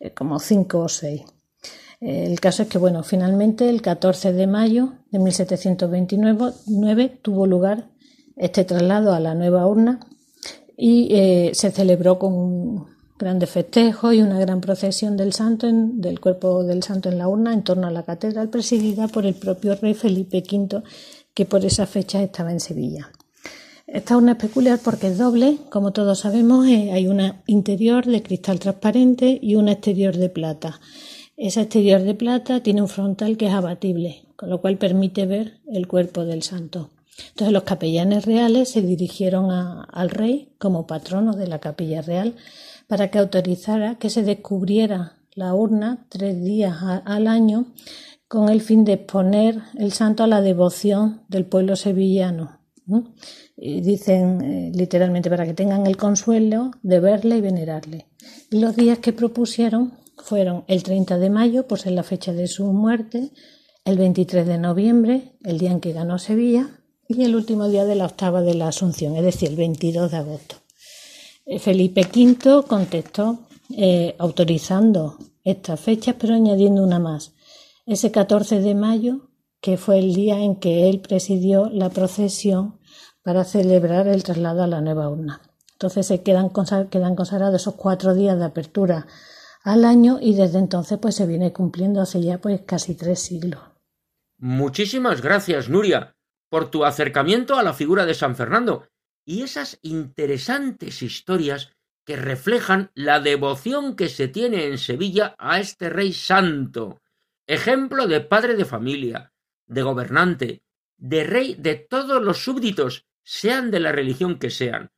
[0.00, 1.22] eh, como cinco o seis.
[2.00, 7.90] El caso es que, bueno, finalmente el 14 de mayo de 1729 tuvo lugar
[8.36, 10.00] este traslado a la nueva urna
[10.78, 12.86] y eh, se celebró con
[13.20, 17.52] grandes festejos y una gran procesión del santo del cuerpo del santo en la urna
[17.52, 20.82] en torno a la catedral presidida por el propio rey Felipe V
[21.34, 23.10] que por esa fecha estaba en Sevilla.
[23.86, 28.22] Esta urna es peculiar porque es doble, como todos sabemos, eh, hay una interior de
[28.22, 30.80] cristal transparente y una exterior de plata.
[31.36, 35.60] Esa exterior de plata tiene un frontal que es abatible, con lo cual permite ver
[35.72, 36.90] el cuerpo del santo.
[37.28, 42.34] Entonces los capellanes reales se dirigieron al rey como patrono de la capilla real
[42.90, 47.66] para que autorizara que se descubriera la urna tres días al año
[48.26, 52.58] con el fin de exponer el santo a la devoción del pueblo sevillano.
[53.56, 58.08] Y dicen eh, literalmente para que tengan el consuelo de verle y venerarle.
[58.50, 62.48] Y los días que propusieron fueron el 30 de mayo, por ser la fecha de
[62.48, 63.30] su muerte,
[63.84, 66.70] el 23 de noviembre, el día en que ganó Sevilla,
[67.06, 70.16] y el último día de la octava de la Asunción, es decir, el 22 de
[70.16, 70.56] agosto.
[71.50, 73.40] Eh, Felipe V contestó
[73.76, 77.34] eh, autorizando estas fechas, pero añadiendo una más.
[77.86, 82.78] Ese 14 de mayo, que fue el día en que él presidió la procesión
[83.24, 85.40] para celebrar el traslado a la nueva urna.
[85.72, 86.50] Entonces se quedan,
[86.88, 89.08] quedan consagrados esos cuatro días de apertura
[89.64, 93.60] al año y desde entonces pues se viene cumpliendo hace ya pues casi tres siglos.
[94.38, 96.14] Muchísimas gracias, Nuria,
[96.48, 98.84] por tu acercamiento a la figura de San Fernando
[99.24, 101.72] y esas interesantes historias
[102.04, 107.00] que reflejan la devoción que se tiene en Sevilla a este rey santo,
[107.46, 109.32] ejemplo de padre de familia,
[109.66, 110.62] de gobernante,
[110.96, 114.90] de rey de todos los súbditos, sean de la religión que sean.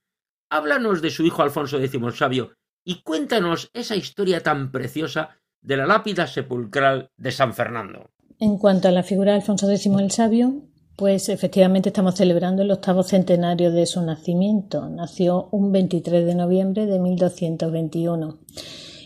[0.49, 5.77] Háblanos de su hijo Alfonso X el Sabio y cuéntanos esa historia tan preciosa de
[5.77, 8.11] la lápida sepulcral de San Fernando.
[8.39, 10.63] En cuanto a la figura de Alfonso X el Sabio,
[11.03, 14.88] pues efectivamente estamos celebrando el octavo centenario de su nacimiento.
[14.88, 18.38] Nació un 23 de noviembre de 1221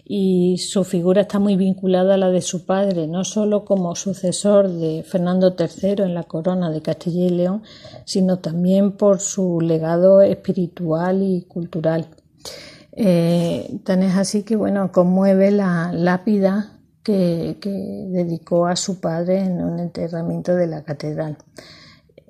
[0.05, 4.69] y su figura está muy vinculada a la de su padre, no solo como sucesor
[4.69, 7.63] de Fernando III en la corona de Castilla y León,
[8.05, 12.09] sino también por su legado espiritual y cultural.
[12.93, 17.57] Eh, tan es así que bueno, conmueve la lápida que,
[18.11, 21.39] dedicó a su padre en un enterramiento de la catedral.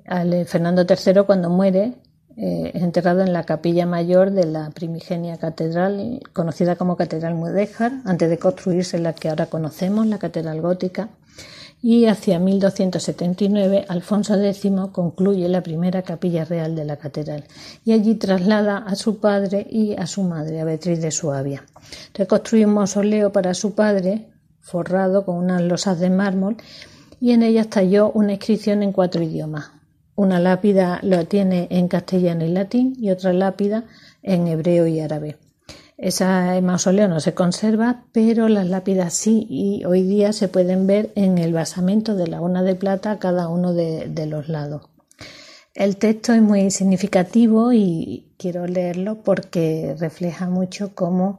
[0.07, 1.93] Eh, Fernando III, cuando muere,
[2.37, 7.93] eh, es enterrado en la capilla mayor de la primigenia catedral, conocida como Catedral Mudéjar,
[8.05, 11.09] antes de construirse la que ahora conocemos, la Catedral Gótica.
[11.81, 17.43] Y hacia 1279, Alfonso X concluye la primera capilla real de la catedral
[17.85, 21.63] y allí traslada a su padre y a su madre, a Beatriz de Suabia.
[22.15, 24.27] Reconstruye un mausoleo para su padre,
[24.59, 26.57] forrado con unas losas de mármol
[27.19, 29.76] y en ellas talló una inscripción en cuatro idiomas.
[30.17, 33.85] Una lápida lo tiene en castellano y latín y otra lápida
[34.23, 35.37] en hebreo y árabe.
[35.95, 41.11] Esa mausoleo no se conserva, pero las lápidas sí y hoy día se pueden ver
[41.13, 44.89] en el basamento de la una de plata a cada uno de, de los lados.
[45.75, 51.37] El texto es muy significativo y quiero leerlo porque refleja mucho cómo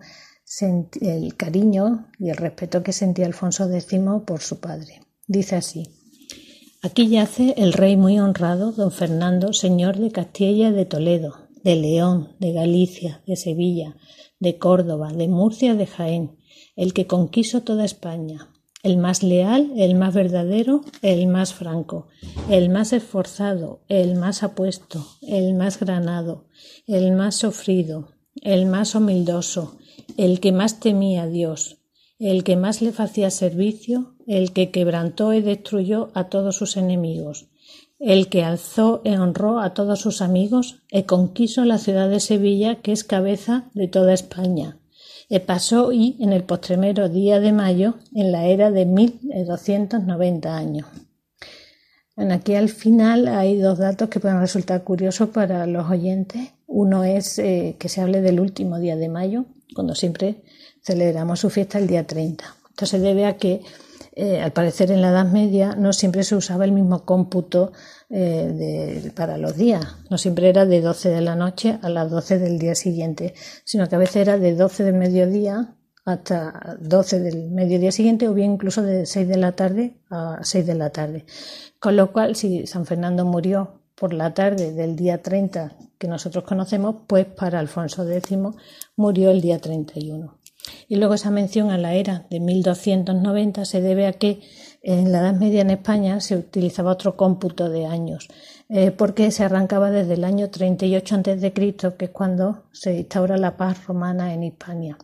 [1.01, 5.01] el cariño y el respeto que sentía Alfonso X por su padre.
[5.27, 5.98] Dice así.
[6.81, 11.75] Aquí yace el rey muy honrado, don Fernando, señor de Castilla y de Toledo, de
[11.75, 13.97] León, de Galicia, de Sevilla,
[14.39, 16.39] de Córdoba, de Murcia, de Jaén,
[16.77, 18.51] el que conquiso toda España,
[18.85, 22.07] el más leal, el más verdadero, el más franco,
[22.49, 26.47] el más esforzado, el más apuesto, el más granado,
[26.87, 28.11] el más sufrido,
[28.41, 29.79] el más humildoso,
[30.17, 31.79] el que más temía a Dios,
[32.21, 37.49] el que más le hacía servicio, el que quebrantó y destruyó a todos sus enemigos,
[37.99, 42.77] el que alzó e honró a todos sus amigos e conquiso la ciudad de Sevilla,
[42.77, 44.79] que es cabeza de toda España.
[45.31, 50.87] E pasó y en el postremero día de mayo, en la era de 1290 años.
[52.15, 56.53] Bueno, aquí al final hay dos datos que pueden resultar curiosos para los oyentes.
[56.67, 60.43] Uno es eh, que se hable del último día de mayo, cuando siempre
[60.83, 62.45] celebramos su fiesta el día 30.
[62.71, 63.63] Esto se debe a que,
[64.21, 67.71] eh, al parecer, en la Edad Media no siempre se usaba el mismo cómputo
[68.11, 69.95] eh, para los días.
[70.11, 73.89] No siempre era de 12 de la noche a las 12 del día siguiente, sino
[73.89, 78.55] que a veces era de 12 del mediodía hasta 12 del mediodía siguiente o bien
[78.55, 81.25] incluso de 6 de la tarde a 6 de la tarde.
[81.79, 86.43] Con lo cual, si San Fernando murió por la tarde del día 30 que nosotros
[86.43, 88.37] conocemos, pues para Alfonso X
[88.97, 90.38] murió el día 31.
[90.89, 94.41] Y luego esa mención a la era de 1290 se debe a que
[94.83, 98.29] en la Edad Media en España se utilizaba otro cómputo de años,
[98.71, 103.59] eh, porque se arrancaba desde el año 38 a.C., que es cuando se instaura la
[103.59, 104.97] paz romana en Hispania.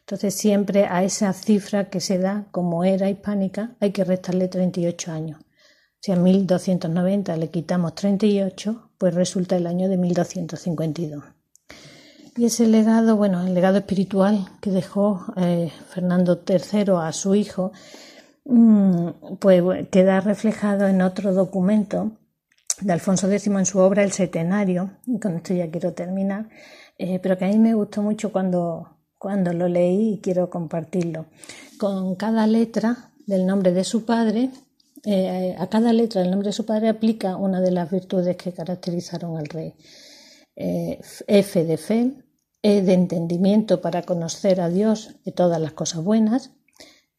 [0.00, 5.12] Entonces siempre a esa cifra que se da como era hispánica hay que restarle 38
[5.12, 5.40] años.
[6.00, 11.37] Si a 1290 le quitamos 38, pues resulta el año de 1252.
[12.38, 17.72] Y ese legado, bueno, el legado espiritual que dejó eh, Fernando III a su hijo,
[18.44, 22.12] mm, pues queda reflejado en otro documento
[22.80, 26.48] de Alfonso X en su obra El Setenario, y con esto ya quiero terminar,
[26.96, 31.26] eh, pero que a mí me gustó mucho cuando, cuando lo leí y quiero compartirlo.
[31.76, 34.50] Con cada letra del nombre de su padre,
[35.04, 38.52] eh, a cada letra del nombre de su padre aplica una de las virtudes que
[38.52, 39.74] caracterizaron al rey.
[40.60, 42.12] F de fe,
[42.62, 46.50] E de entendimiento para conocer a Dios y todas las cosas buenas,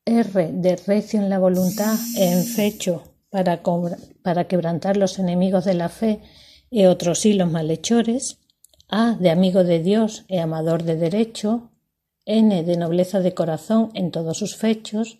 [0.06, 3.62] R de recio en la voluntad e en fecho para,
[4.22, 6.22] para quebrantar los enemigos de la fe
[6.72, 8.38] E otros sí los malhechores,
[8.92, 11.72] A de amigo de Dios e amador de derecho,
[12.26, 15.20] N de nobleza de corazón en todos sus fechos,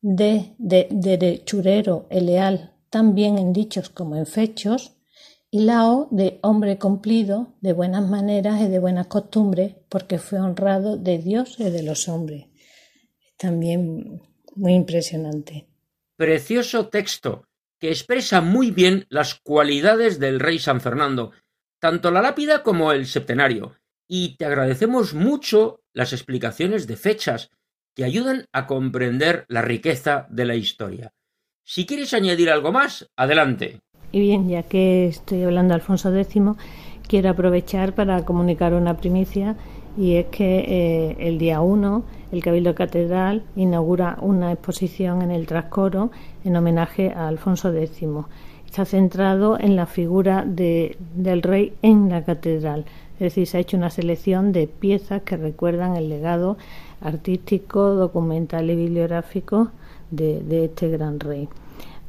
[0.00, 4.96] D de derechurero e leal también en dichos como en fechos,
[5.50, 10.40] y la O de hombre cumplido, de buenas maneras y de buenas costumbres, porque fue
[10.40, 12.46] honrado de Dios y de los hombres.
[13.36, 14.22] También
[14.54, 15.66] muy impresionante.
[16.16, 17.44] Precioso texto
[17.78, 21.32] que expresa muy bien las cualidades del rey San Fernando,
[21.80, 23.76] tanto la lápida como el septenario,
[24.06, 27.50] y te agradecemos mucho las explicaciones de fechas
[27.94, 31.14] que ayudan a comprender la riqueza de la historia.
[31.64, 33.80] Si quieres añadir algo más, adelante.
[34.12, 36.42] Y bien, ya que estoy hablando de Alfonso X,
[37.06, 39.56] quiero aprovechar para comunicar una primicia
[39.96, 42.02] y es que eh, el día 1
[42.32, 46.10] el Cabildo Catedral inaugura una exposición en el Trascoro
[46.44, 48.08] en homenaje a Alfonso X.
[48.66, 52.84] Está centrado en la figura de, del rey en la catedral,
[53.14, 56.56] es decir, se ha hecho una selección de piezas que recuerdan el legado
[57.00, 59.70] artístico, documental y bibliográfico
[60.12, 61.48] de, de este gran rey.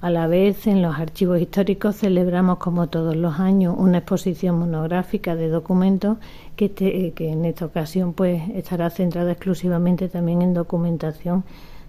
[0.02, 5.36] A la vez, en los archivos históricos celebramos, como todos los años, una exposición monográfica
[5.36, 6.18] de documentos
[6.56, 11.43] que, este, que en esta ocasión pues, estará centrada exclusivamente también en documentación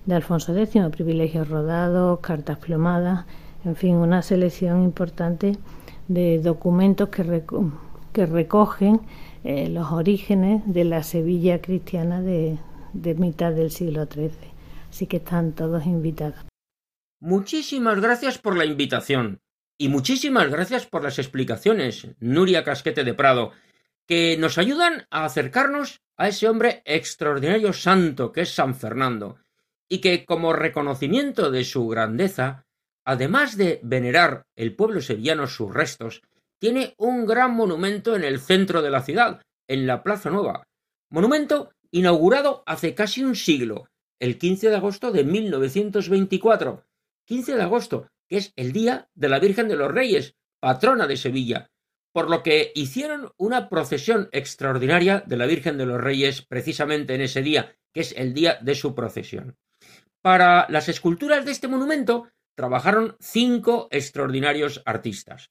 [0.05, 3.25] de Alfonso X, privilegios rodados, cartas plomadas,
[3.65, 5.57] en fin, una selección importante
[6.07, 7.45] de documentos que,
[8.13, 9.01] que recogen
[9.43, 12.59] eh, los orígenes de la Sevilla cristiana de,
[12.93, 14.31] de mitad del siglo XIII.
[14.91, 16.52] Así que están todos invitados.
[17.25, 19.43] Muchísimas gracias por la invitación
[19.79, 23.53] y muchísimas gracias por las explicaciones, Nuria Casquete de Prado,
[24.09, 29.39] que nos ayudan a acercarnos a ese hombre extraordinario santo que es San Fernando,
[29.89, 32.67] y que como reconocimiento de su grandeza,
[33.05, 36.23] además de venerar el pueblo sevillano sus restos,
[36.59, 40.65] tiene un gran monumento en el centro de la ciudad, en la Plaza Nueva,
[41.09, 43.87] monumento inaugurado hace casi un siglo,
[44.19, 46.85] el 15 de agosto de 1924,
[47.25, 51.17] 15 de agosto, que es el día de la Virgen de los Reyes, patrona de
[51.17, 51.71] Sevilla,
[52.13, 57.23] por lo que hicieron una procesión extraordinaria de la Virgen de los Reyes precisamente en
[57.23, 59.57] ese día, que es el día de su procesión.
[60.21, 65.51] Para las esculturas de este monumento trabajaron cinco extraordinarios artistas.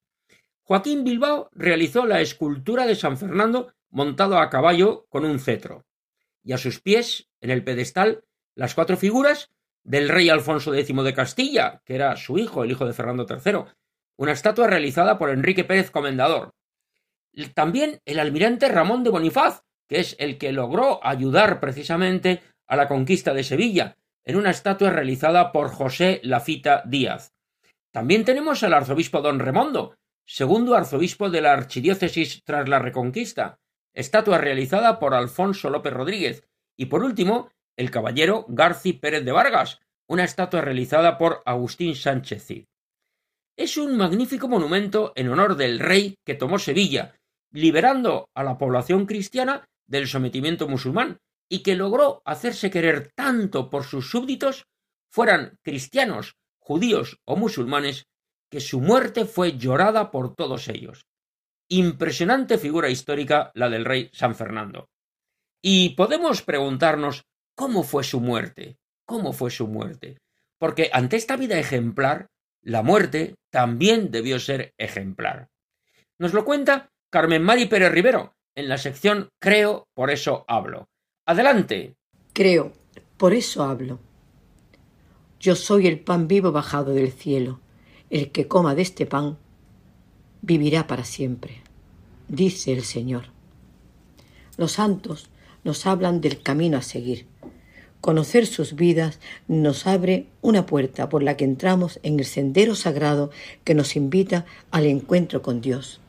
[0.61, 5.85] Joaquín Bilbao realizó la escultura de San Fernando montado a caballo con un cetro,
[6.43, 8.23] y a sus pies, en el pedestal,
[8.55, 9.51] las cuatro figuras
[9.83, 13.65] del rey Alfonso X de Castilla, que era su hijo, el hijo de Fernando III,
[14.17, 16.53] una estatua realizada por Enrique Pérez Comendador.
[17.53, 22.87] También el almirante Ramón de Bonifaz, que es el que logró ayudar precisamente a la
[22.87, 27.33] conquista de Sevilla, en una estatua realizada por José Lafita Díaz.
[27.91, 33.59] También tenemos al arzobispo don Remondo, segundo arzobispo de la archidiócesis tras la Reconquista,
[33.93, 39.79] estatua realizada por Alfonso López Rodríguez, y por último, el caballero Garci Pérez de Vargas,
[40.07, 42.65] una estatua realizada por Agustín Sánchez Cid.
[43.57, 47.15] Es un magnífico monumento en honor del rey que tomó Sevilla,
[47.51, 51.19] liberando a la población cristiana del sometimiento musulmán
[51.49, 54.67] y que logró hacerse querer tanto por sus súbditos,
[55.09, 58.05] fueran cristianos, judíos o musulmanes,
[58.49, 61.05] que su muerte fue llorada por todos ellos.
[61.69, 64.89] Impresionante figura histórica la del rey San Fernando.
[65.61, 67.23] Y podemos preguntarnos
[67.61, 70.17] cómo fue su muerte, cómo fue su muerte.
[70.57, 72.25] Porque ante esta vida ejemplar,
[72.63, 75.47] la muerte también debió ser ejemplar.
[76.17, 80.89] Nos lo cuenta Carmen Mari Pérez Rivero en la sección Creo, por eso hablo.
[81.27, 81.93] Adelante.
[82.33, 82.73] Creo,
[83.17, 83.99] por eso hablo.
[85.39, 87.59] Yo soy el pan vivo bajado del cielo.
[88.09, 89.37] El que coma de este pan
[90.41, 91.61] vivirá para siempre,
[92.27, 93.25] dice el Señor.
[94.57, 95.29] Los santos
[95.63, 97.30] nos hablan del camino a seguir.
[98.01, 103.29] Conocer sus vidas nos abre una puerta por la que entramos en el sendero sagrado
[103.63, 105.99] que nos invita al encuentro con Dios.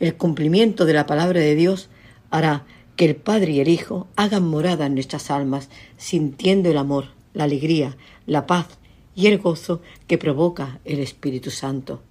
[0.00, 1.88] El cumplimiento de la palabra de Dios
[2.30, 7.06] hará que el Padre y el Hijo hagan morada en nuestras almas, sintiendo el amor,
[7.32, 7.96] la alegría,
[8.26, 8.66] la paz
[9.14, 12.02] y el gozo que provoca el Espíritu Santo.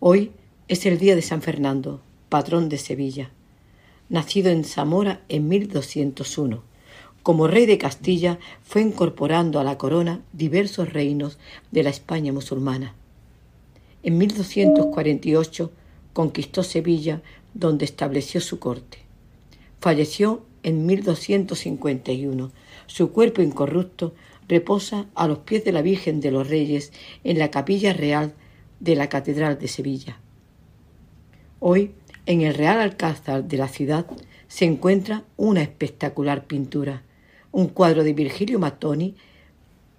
[0.00, 0.32] Hoy
[0.66, 3.32] es el día de San Fernando, patrón de Sevilla,
[4.08, 6.71] nacido en Zamora en 1201
[7.22, 11.38] como rey de Castilla fue incorporando a la corona diversos reinos
[11.70, 12.94] de la España musulmana.
[14.02, 15.70] En 1248
[16.12, 17.22] conquistó Sevilla,
[17.54, 18.98] donde estableció su corte.
[19.80, 22.50] Falleció en 1251.
[22.86, 24.14] Su cuerpo incorrupto
[24.48, 26.92] reposa a los pies de la Virgen de los Reyes
[27.24, 28.34] en la capilla real
[28.80, 30.18] de la Catedral de Sevilla.
[31.60, 31.92] Hoy,
[32.26, 34.06] en el Real Alcázar de la ciudad,
[34.48, 37.02] se encuentra una espectacular pintura,
[37.52, 39.14] un cuadro de Virgilio Mattoni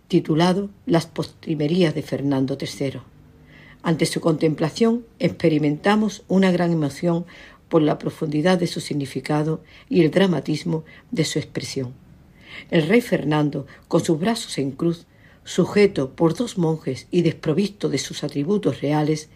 [0.08, 2.99] titulado Las postrimerías de Fernando III.
[3.84, 7.26] Ante su contemplación experimentamos una gran emoción
[7.70, 11.93] por la profundidad de su significado y el dramatismo de su expresión.
[12.72, 15.06] El rey Fernando, con sus brazos en cruz,
[15.43, 19.30] sujeto por dos monjes y desprovisto de sus atributos reales,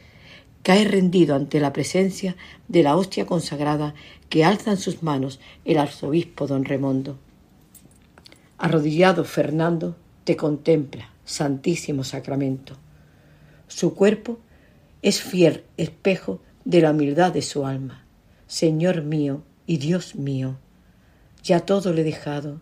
[0.64, 2.36] cae rendido ante la presencia
[2.68, 3.94] de la hostia consagrada
[4.30, 7.18] que alza en sus manos el arzobispo don Remondo.
[8.60, 12.76] Arrodillado Fernando te contempla, Santísimo Sacramento.
[13.68, 14.40] Su cuerpo
[15.04, 18.04] es fiel espejo de la humildad de su alma.
[18.48, 20.58] Señor mío y Dios mío,
[21.44, 22.60] ya todo le he dejado,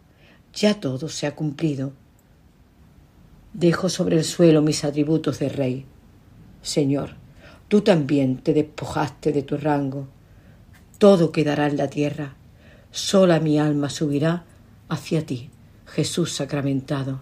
[0.54, 1.94] ya todo se ha cumplido.
[3.54, 5.86] Dejo sobre el suelo mis atributos de rey.
[6.62, 7.12] Señor,
[7.70, 10.08] tú también te despojaste de tu rango.
[10.98, 12.36] Todo quedará en la tierra.
[12.92, 14.44] Sola mi alma subirá
[14.90, 15.50] hacia ti,
[15.96, 17.22] Jesús sacramentado.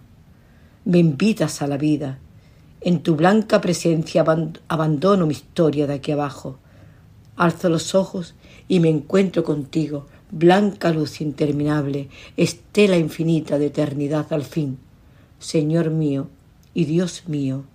[0.84, 2.18] Me invitas a la vida.
[2.82, 4.26] En tu blanca presencia
[4.68, 6.58] abandono mi historia de aquí abajo.
[7.36, 8.34] Alzo los ojos
[8.68, 14.80] y me encuentro contigo, blanca luz interminable, estela infinita de eternidad al fin.
[15.38, 16.28] Señor mío
[16.74, 17.66] y Dios mío,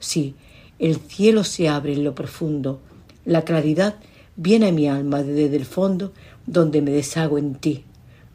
[0.00, 0.34] sí,
[0.80, 2.80] el cielo se abre en lo profundo,
[3.24, 3.96] la claridad
[4.34, 6.12] viene a mi alma desde el fondo
[6.46, 7.84] donde me deshago en ti.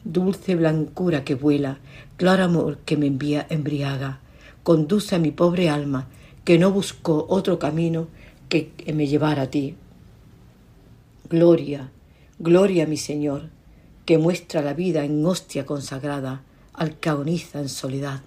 [0.08, 1.78] Dulce blancura que vuela,
[2.16, 4.20] claro amor que me envía embriaga,
[4.62, 6.06] conduce a mi pobre alma
[6.44, 8.06] que no buscó otro camino
[8.48, 9.74] que me llevara a ti.
[11.28, 11.90] Gloria,
[12.38, 13.48] gloria mi Señor,
[14.04, 16.42] que muestra la vida en hostia consagrada
[16.72, 18.20] al que agoniza en soledad.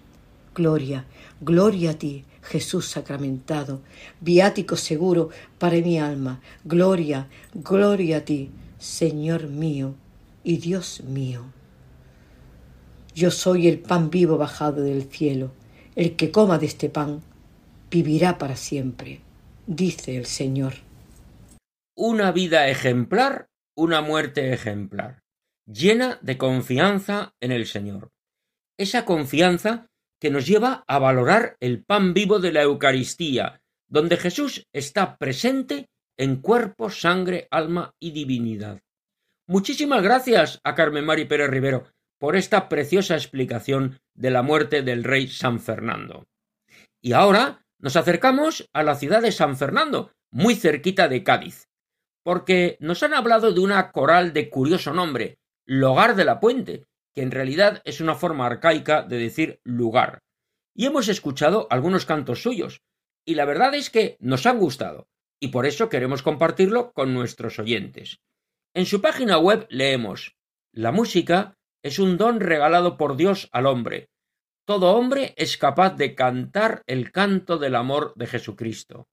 [0.54, 1.06] Gloria,
[1.40, 3.80] gloria a ti, Jesús sacramentado,
[4.20, 6.42] viático seguro para mi alma.
[6.66, 8.50] Gloria, gloria a ti,
[8.80, 9.94] Señor mío
[10.44, 11.59] y Dios mío.
[13.20, 15.51] Yo soy el pan vivo bajado del cielo.
[15.93, 17.22] El que coma de este pan
[17.91, 19.20] vivirá para siempre,
[19.67, 20.76] dice el Señor.
[21.97, 25.22] Una vida ejemplar, una muerte ejemplar,
[25.65, 28.09] llena de confianza en el Señor.
[28.78, 29.88] Esa confianza
[30.22, 33.59] que nos lleva a valorar el pan vivo de la Eucaristía,
[33.89, 38.80] donde Jesús está presente en cuerpo, sangre, alma y divinidad.
[39.45, 41.84] Muchísimas gracias a Carmen Mari Pérez Rivero
[42.20, 46.28] por esta preciosa explicación de la muerte del rey San Fernando.
[47.01, 51.70] Y ahora nos acercamos a la ciudad de San Fernando, muy cerquita de Cádiz,
[52.24, 57.22] porque nos han hablado de una coral de curioso nombre, Logar de la Puente, que
[57.22, 60.20] en realidad es una forma arcaica de decir lugar.
[60.76, 62.82] Y hemos escuchado algunos cantos suyos,
[63.26, 65.07] y la verdad es que nos han gustado,
[65.39, 68.20] y por eso queremos compartirlo con nuestros oyentes.
[68.74, 70.36] En su página web leemos
[70.74, 74.10] La música es un don regalado por Dios al hombre.
[74.66, 79.08] Todo hombre es capaz de cantar el canto del amor de Jesucristo.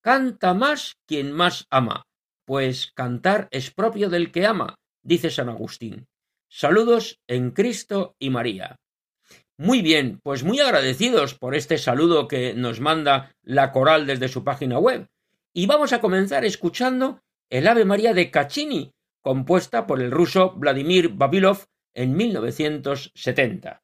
[0.00, 2.04] Canta más quien más ama,
[2.44, 6.06] pues cantar es propio del que ama, dice San Agustín.
[6.48, 8.76] Saludos en Cristo y María.
[9.56, 14.44] Muy bien, pues muy agradecidos por este saludo que nos manda la coral desde su
[14.44, 15.08] página web.
[15.52, 18.92] Y vamos a comenzar escuchando el Ave María de Caccini,
[19.22, 23.83] compuesta por el ruso Vladimir Babilov en 1970.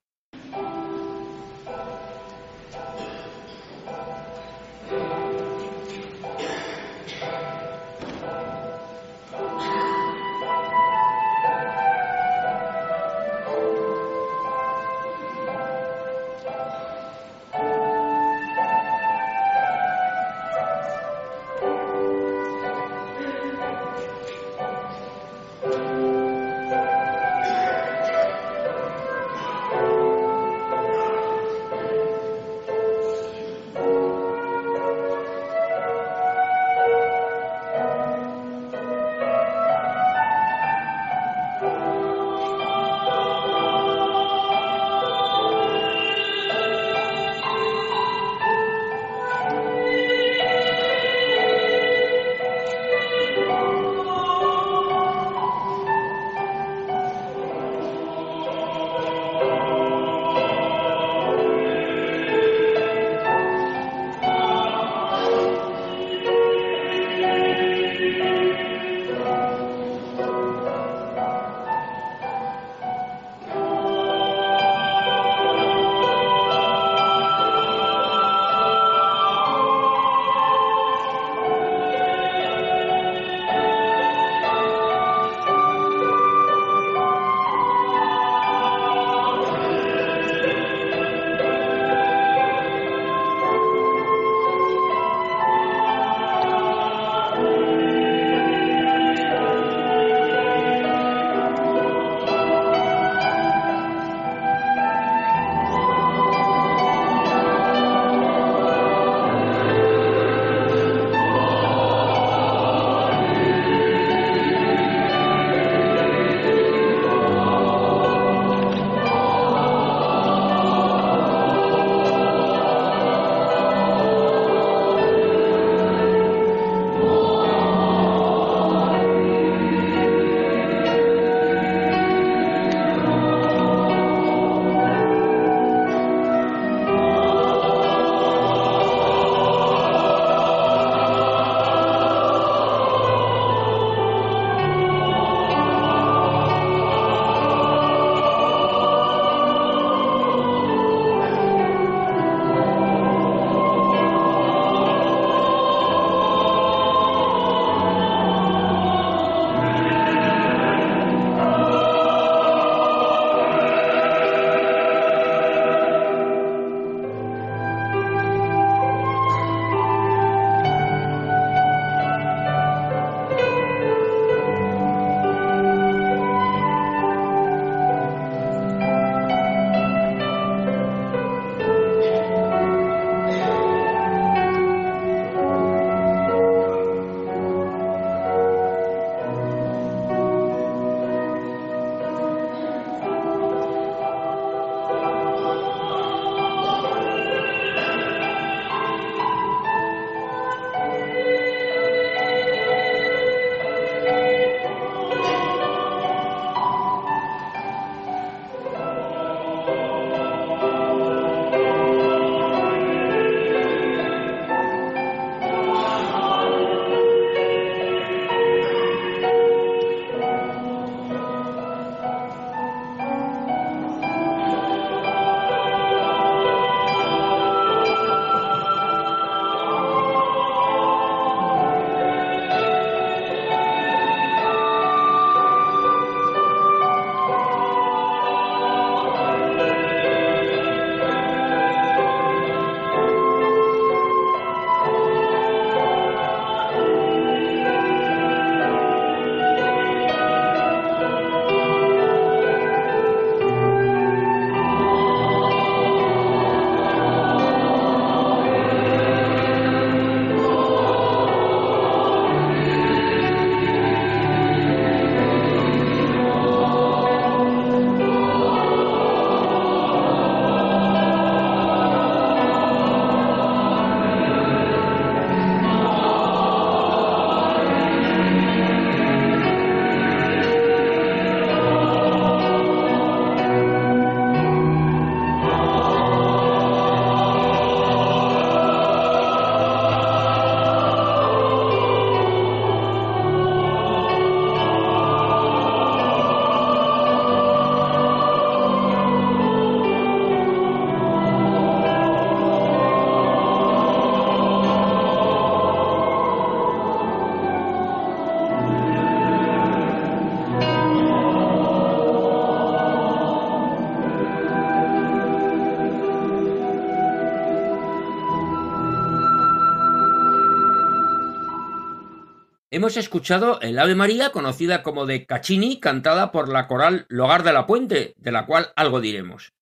[322.81, 327.53] Hemos escuchado el Ave María, conocida como de Caccini, cantada por la coral Logar de
[327.53, 329.53] la Puente, de la cual algo diremos.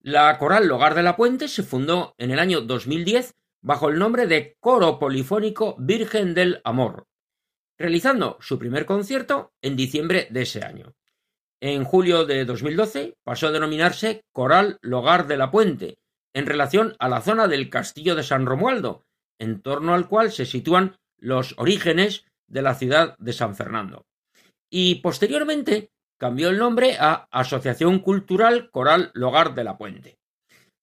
[0.00, 4.26] La coral Logar de la Puente se fundó en el año 2010 bajo el nombre
[4.26, 7.06] de Coro Polifónico Virgen del Amor,
[7.76, 10.94] realizando su primer concierto en diciembre de ese año.
[11.60, 15.98] En julio de 2012 pasó a denominarse Coral Logar de la Puente,
[16.32, 19.04] en relación a la zona del Castillo de San Romualdo,
[19.38, 22.24] en torno al cual se sitúan los orígenes
[22.54, 24.06] de la ciudad de San Fernando.
[24.70, 30.18] Y posteriormente cambió el nombre a Asociación Cultural Coral Logar de la Puente.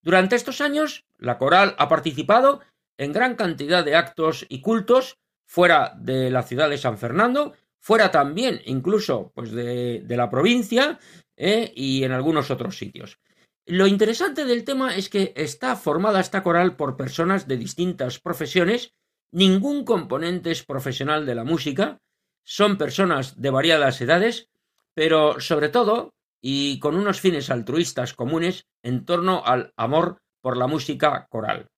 [0.02, 2.60] Durante estos años, la coral ha participado
[2.98, 5.16] en gran cantidad de actos y cultos
[5.46, 10.98] fuera de la ciudad de San Fernando, fuera también incluso pues de, la provincia
[11.38, 13.18] eh, y en algunos otros sitios.
[13.64, 18.92] Lo interesante del tema es que está formada esta coral por personas de distintas profesiones
[19.32, 22.00] Ningún componente es profesional de la música,
[22.44, 24.50] son personas de variadas edades,
[24.94, 26.12] pero sobre todo,
[26.42, 31.68] y con unos fines altruistas comunes en torno al amor por la música coral.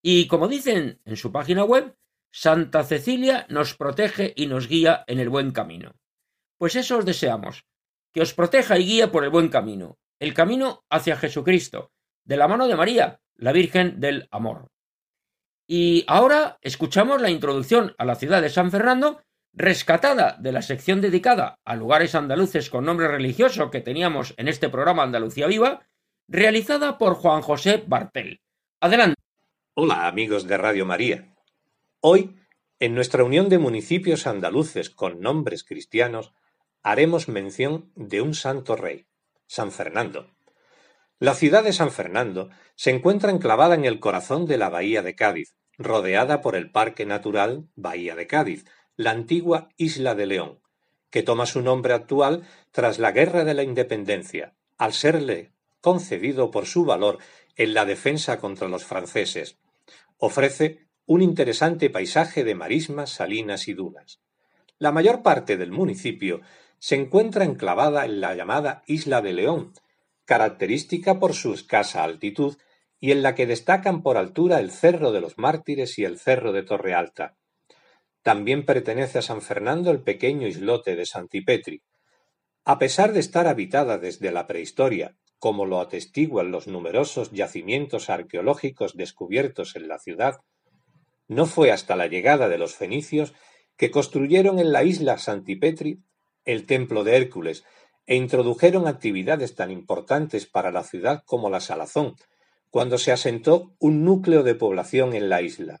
[0.00, 1.94] Y como dicen en su página web,
[2.32, 5.96] Santa Cecilia nos protege y nos guía en el buen camino.
[6.56, 7.66] Pues eso os deseamos,
[8.12, 11.90] que os proteja y guíe por el buen camino, el camino hacia Jesucristo,
[12.24, 14.70] de la mano de María, la Virgen del Amor.
[15.66, 19.20] Y ahora escuchamos la introducción a la ciudad de San Fernando,
[19.52, 24.68] rescatada de la sección dedicada a lugares andaluces con nombre religioso que teníamos en este
[24.68, 25.86] programa Andalucía Viva,
[26.28, 28.42] realizada por Juan José Bartel.
[28.80, 29.16] Adelante.
[29.74, 31.34] Hola amigos de Radio María.
[32.00, 32.36] Hoy,
[32.78, 36.32] en nuestra unión de municipios andaluces con nombres cristianos,
[36.82, 39.06] haremos mención de un santo rey,
[39.46, 40.35] San Fernando.
[41.18, 45.14] La ciudad de San Fernando se encuentra enclavada en el corazón de la bahía de
[45.14, 50.60] Cádiz, rodeada por el Parque Natural Bahía de Cádiz, la antigua Isla de León,
[51.08, 56.66] que toma su nombre actual tras la Guerra de la Independencia, al serle concedido por
[56.66, 57.16] su valor
[57.56, 59.56] en la defensa contra los franceses.
[60.18, 64.20] Ofrece un interesante paisaje de marismas, salinas y dunas.
[64.78, 66.42] La mayor parte del municipio
[66.78, 69.72] se encuentra enclavada en la llamada Isla de León,
[70.26, 72.56] característica por su escasa altitud
[73.00, 76.52] y en la que destacan por altura el Cerro de los Mártires y el Cerro
[76.52, 77.36] de Torre Alta.
[78.22, 81.82] También pertenece a San Fernando el pequeño islote de Santipetri.
[82.64, 88.96] A pesar de estar habitada desde la prehistoria, como lo atestiguan los numerosos yacimientos arqueológicos
[88.96, 90.40] descubiertos en la ciudad,
[91.28, 93.34] no fue hasta la llegada de los fenicios
[93.76, 96.00] que construyeron en la isla Santipetri
[96.44, 97.64] el templo de Hércules,
[98.06, 102.14] e introdujeron actividades tan importantes para la ciudad como la salazón,
[102.70, 105.80] cuando se asentó un núcleo de población en la isla.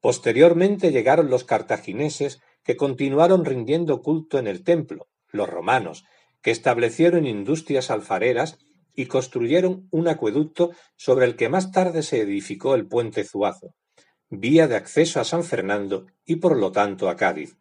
[0.00, 6.04] Posteriormente llegaron los cartagineses que continuaron rindiendo culto en el templo, los romanos,
[6.42, 8.58] que establecieron industrias alfareras
[8.94, 13.74] y construyeron un acueducto sobre el que más tarde se edificó el puente Zuazo,
[14.28, 17.56] vía de acceso a San Fernando y por lo tanto a Cádiz.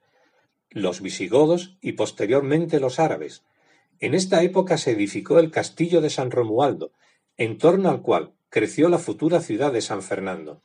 [0.70, 3.44] Los visigodos y posteriormente los árabes,
[4.02, 6.92] en esta época se edificó el castillo de San Romualdo,
[7.38, 10.64] en torno al cual creció la futura ciudad de San Fernando.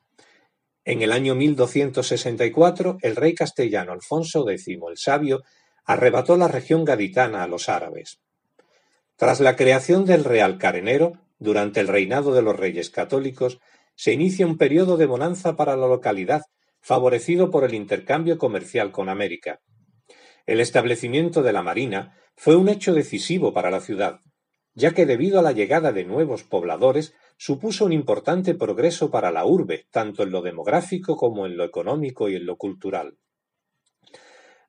[0.85, 5.43] En el año 1264, el rey castellano Alfonso X el Sabio
[5.85, 8.21] arrebató la región gaditana a los árabes.
[9.17, 13.61] Tras la creación del Real Carenero, durante el reinado de los reyes católicos,
[13.95, 16.43] se inicia un periodo de bonanza para la localidad,
[16.81, 19.61] favorecido por el intercambio comercial con América.
[20.47, 24.21] El establecimiento de la Marina fue un hecho decisivo para la ciudad,
[24.75, 29.45] ya que debido a la llegada de nuevos pobladores supuso un importante progreso para la
[29.45, 33.19] urbe, tanto en lo demográfico como en lo económico y en lo cultural.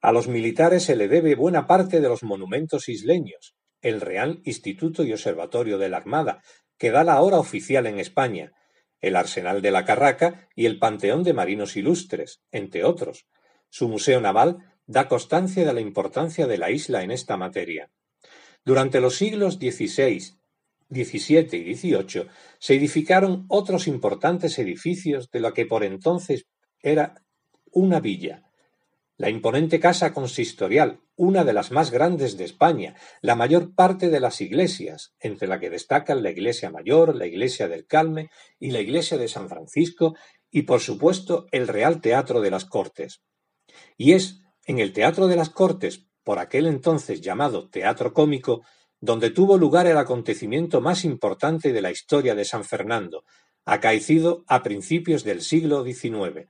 [0.01, 5.03] A los militares se le debe buena parte de los monumentos isleños, el Real Instituto
[5.03, 6.41] y Observatorio de la Armada,
[6.77, 8.51] que da la hora oficial en España,
[8.99, 13.27] el Arsenal de la Carraca y el Panteón de Marinos Ilustres, entre otros.
[13.69, 14.57] Su Museo Naval
[14.87, 17.91] da constancia de la importancia de la isla en esta materia.
[18.65, 20.37] Durante los siglos XVI,
[20.89, 22.27] XVII y XVIII
[22.59, 26.47] se edificaron otros importantes edificios de lo que por entonces
[26.81, 27.23] era
[27.71, 28.43] una villa.
[29.17, 34.19] La imponente casa consistorial, una de las más grandes de España, la mayor parte de
[34.19, 38.29] las iglesias, entre la que destacan la iglesia mayor, la iglesia del Calme
[38.59, 40.15] y la iglesia de San Francisco,
[40.51, 43.21] y por supuesto el Real Teatro de las Cortes.
[43.97, 48.63] Y es en el Teatro de las Cortes, por aquel entonces llamado Teatro Cómico,
[48.99, 53.23] donde tuvo lugar el acontecimiento más importante de la historia de San Fernando,
[53.65, 56.47] acaecido a principios del siglo XIX,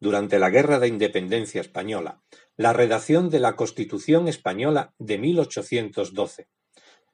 [0.00, 2.22] durante la Guerra de Independencia Española,
[2.56, 6.48] la redacción de la Constitución española de 1812.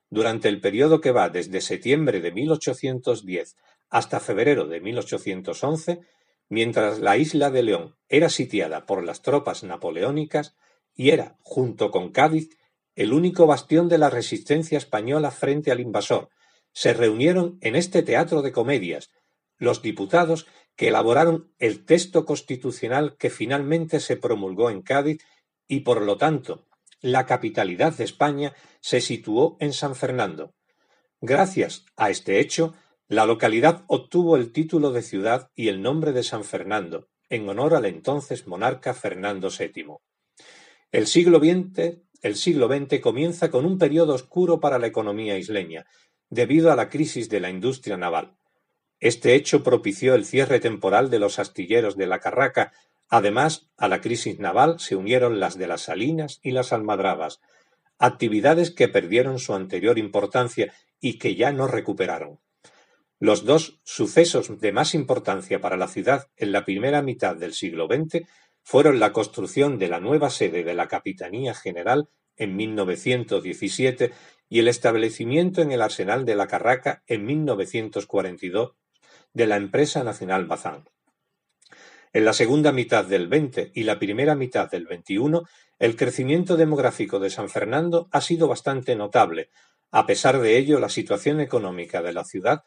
[0.09, 3.57] Durante el periodo que va desde septiembre de 1810
[3.91, 6.01] hasta febrero de 1811,
[6.51, 10.57] mientras la isla de León era sitiada por las tropas napoleónicas
[10.95, 12.59] y era, junto con Cádiz,
[12.95, 16.29] el único bastión de la resistencia española frente al invasor,
[16.73, 19.11] se reunieron en este teatro de comedias
[19.57, 20.47] los diputados
[20.77, 25.23] que elaboraron el texto constitucional que finalmente se promulgó en Cádiz
[25.69, 26.67] y, por lo tanto,
[27.01, 30.55] la capitalidad de España se situó en San Fernando.
[31.21, 32.75] Gracias a este hecho,
[33.11, 37.75] la localidad obtuvo el título de ciudad y el nombre de San Fernando, en honor
[37.75, 39.97] al entonces monarca Fernando VII.
[40.93, 45.87] El siglo XX, el siglo XX comienza con un periodo oscuro para la economía isleña,
[46.29, 48.37] debido a la crisis de la industria naval.
[49.01, 52.73] Este hecho propició el cierre temporal de los astilleros de la Carraca.
[53.09, 57.41] Además, a la crisis naval se unieron las de las Salinas y las Almadrabas,
[57.99, 62.39] actividades que perdieron su anterior importancia y que ya no recuperaron.
[63.23, 67.87] Los dos sucesos de más importancia para la ciudad en la primera mitad del siglo
[67.87, 68.27] XX
[68.63, 72.09] fueron la construcción de la nueva sede de la Capitanía General
[72.39, 74.13] en 1917
[74.49, 78.73] y el establecimiento en el Arsenal de la Carraca en 1942
[79.35, 80.89] de la empresa nacional Bazán.
[82.15, 85.43] En la segunda mitad del XX y la primera mitad del XXI,
[85.79, 89.51] el crecimiento demográfico de San Fernando ha sido bastante notable.
[89.91, 92.65] A pesar de ello, la situación económica de la ciudad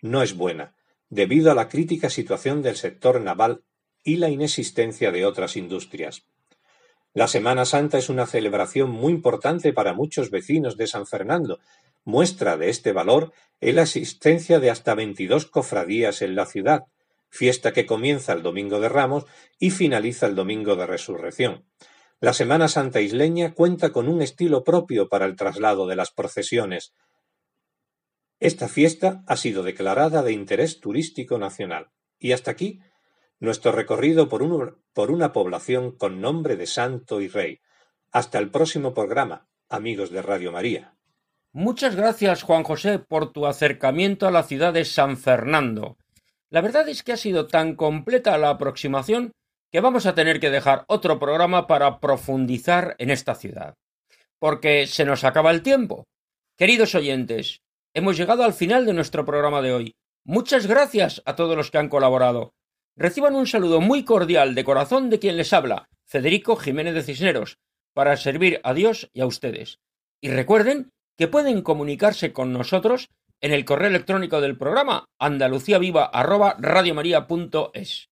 [0.00, 0.74] no es buena,
[1.08, 3.62] debido a la crítica situación del sector naval
[4.02, 6.24] y la inexistencia de otras industrias.
[7.12, 11.60] La Semana Santa es una celebración muy importante para muchos vecinos de San Fernando.
[12.04, 16.84] Muestra de este valor es la existencia de hasta 22 cofradías en la ciudad,
[17.30, 19.24] fiesta que comienza el Domingo de Ramos
[19.58, 21.64] y finaliza el Domingo de Resurrección.
[22.20, 26.92] La Semana Santa isleña cuenta con un estilo propio para el traslado de las procesiones.
[28.38, 31.90] Esta fiesta ha sido declarada de interés turístico nacional.
[32.18, 32.80] Y hasta aquí
[33.38, 34.42] nuestro recorrido por,
[35.10, 37.60] una población con nombre de santo y rey.
[38.12, 40.94] Hasta el próximo programa, amigos de Radio María.
[41.52, 45.96] Muchas gracias, Juan José, por tu acercamiento a la ciudad de San Fernando.
[46.50, 49.32] La verdad es que ha sido tan completa la aproximación
[49.72, 53.74] que vamos a tener que dejar otro programa para profundizar en esta ciudad.
[54.38, 56.04] Porque se nos acaba el tiempo.
[56.56, 57.62] Queridos oyentes,
[57.96, 59.96] hemos llegado al final de nuestro programa de hoy.
[60.22, 62.52] Muchas gracias a todos los que han colaborado.
[62.94, 67.56] Reciban un saludo muy cordial de corazón de quien les habla, Federico Jiménez de Cisneros,
[67.94, 69.78] para servir a Dios y a ustedes.
[70.20, 73.08] Y recuerden que pueden comunicarse con nosotros
[73.40, 78.10] en el correo electrónico del programa andaluciaviva@radiomaria.es.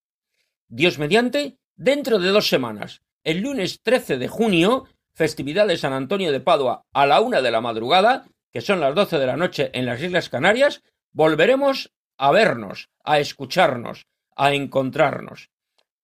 [0.69, 6.33] Dios mediante, dentro de dos semanas, el lunes 13 de junio, festividad de San Antonio
[6.33, 8.25] de Padua a la una de la madrugada,
[8.55, 13.19] que son las doce de la noche en las Islas Canarias, volveremos a vernos, a
[13.19, 15.51] escucharnos, a encontrarnos.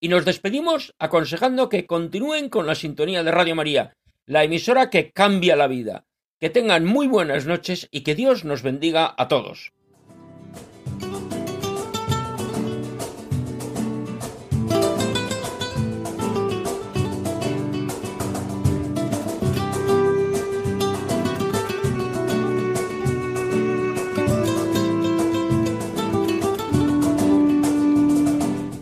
[0.01, 3.97] Y nos despedimos aconsejando que continúen con la sintonía de Radio María,
[4.27, 6.07] la emisora que cambia la vida.
[6.41, 9.73] Que tengan muy buenas noches y que Dios nos bendiga a todos.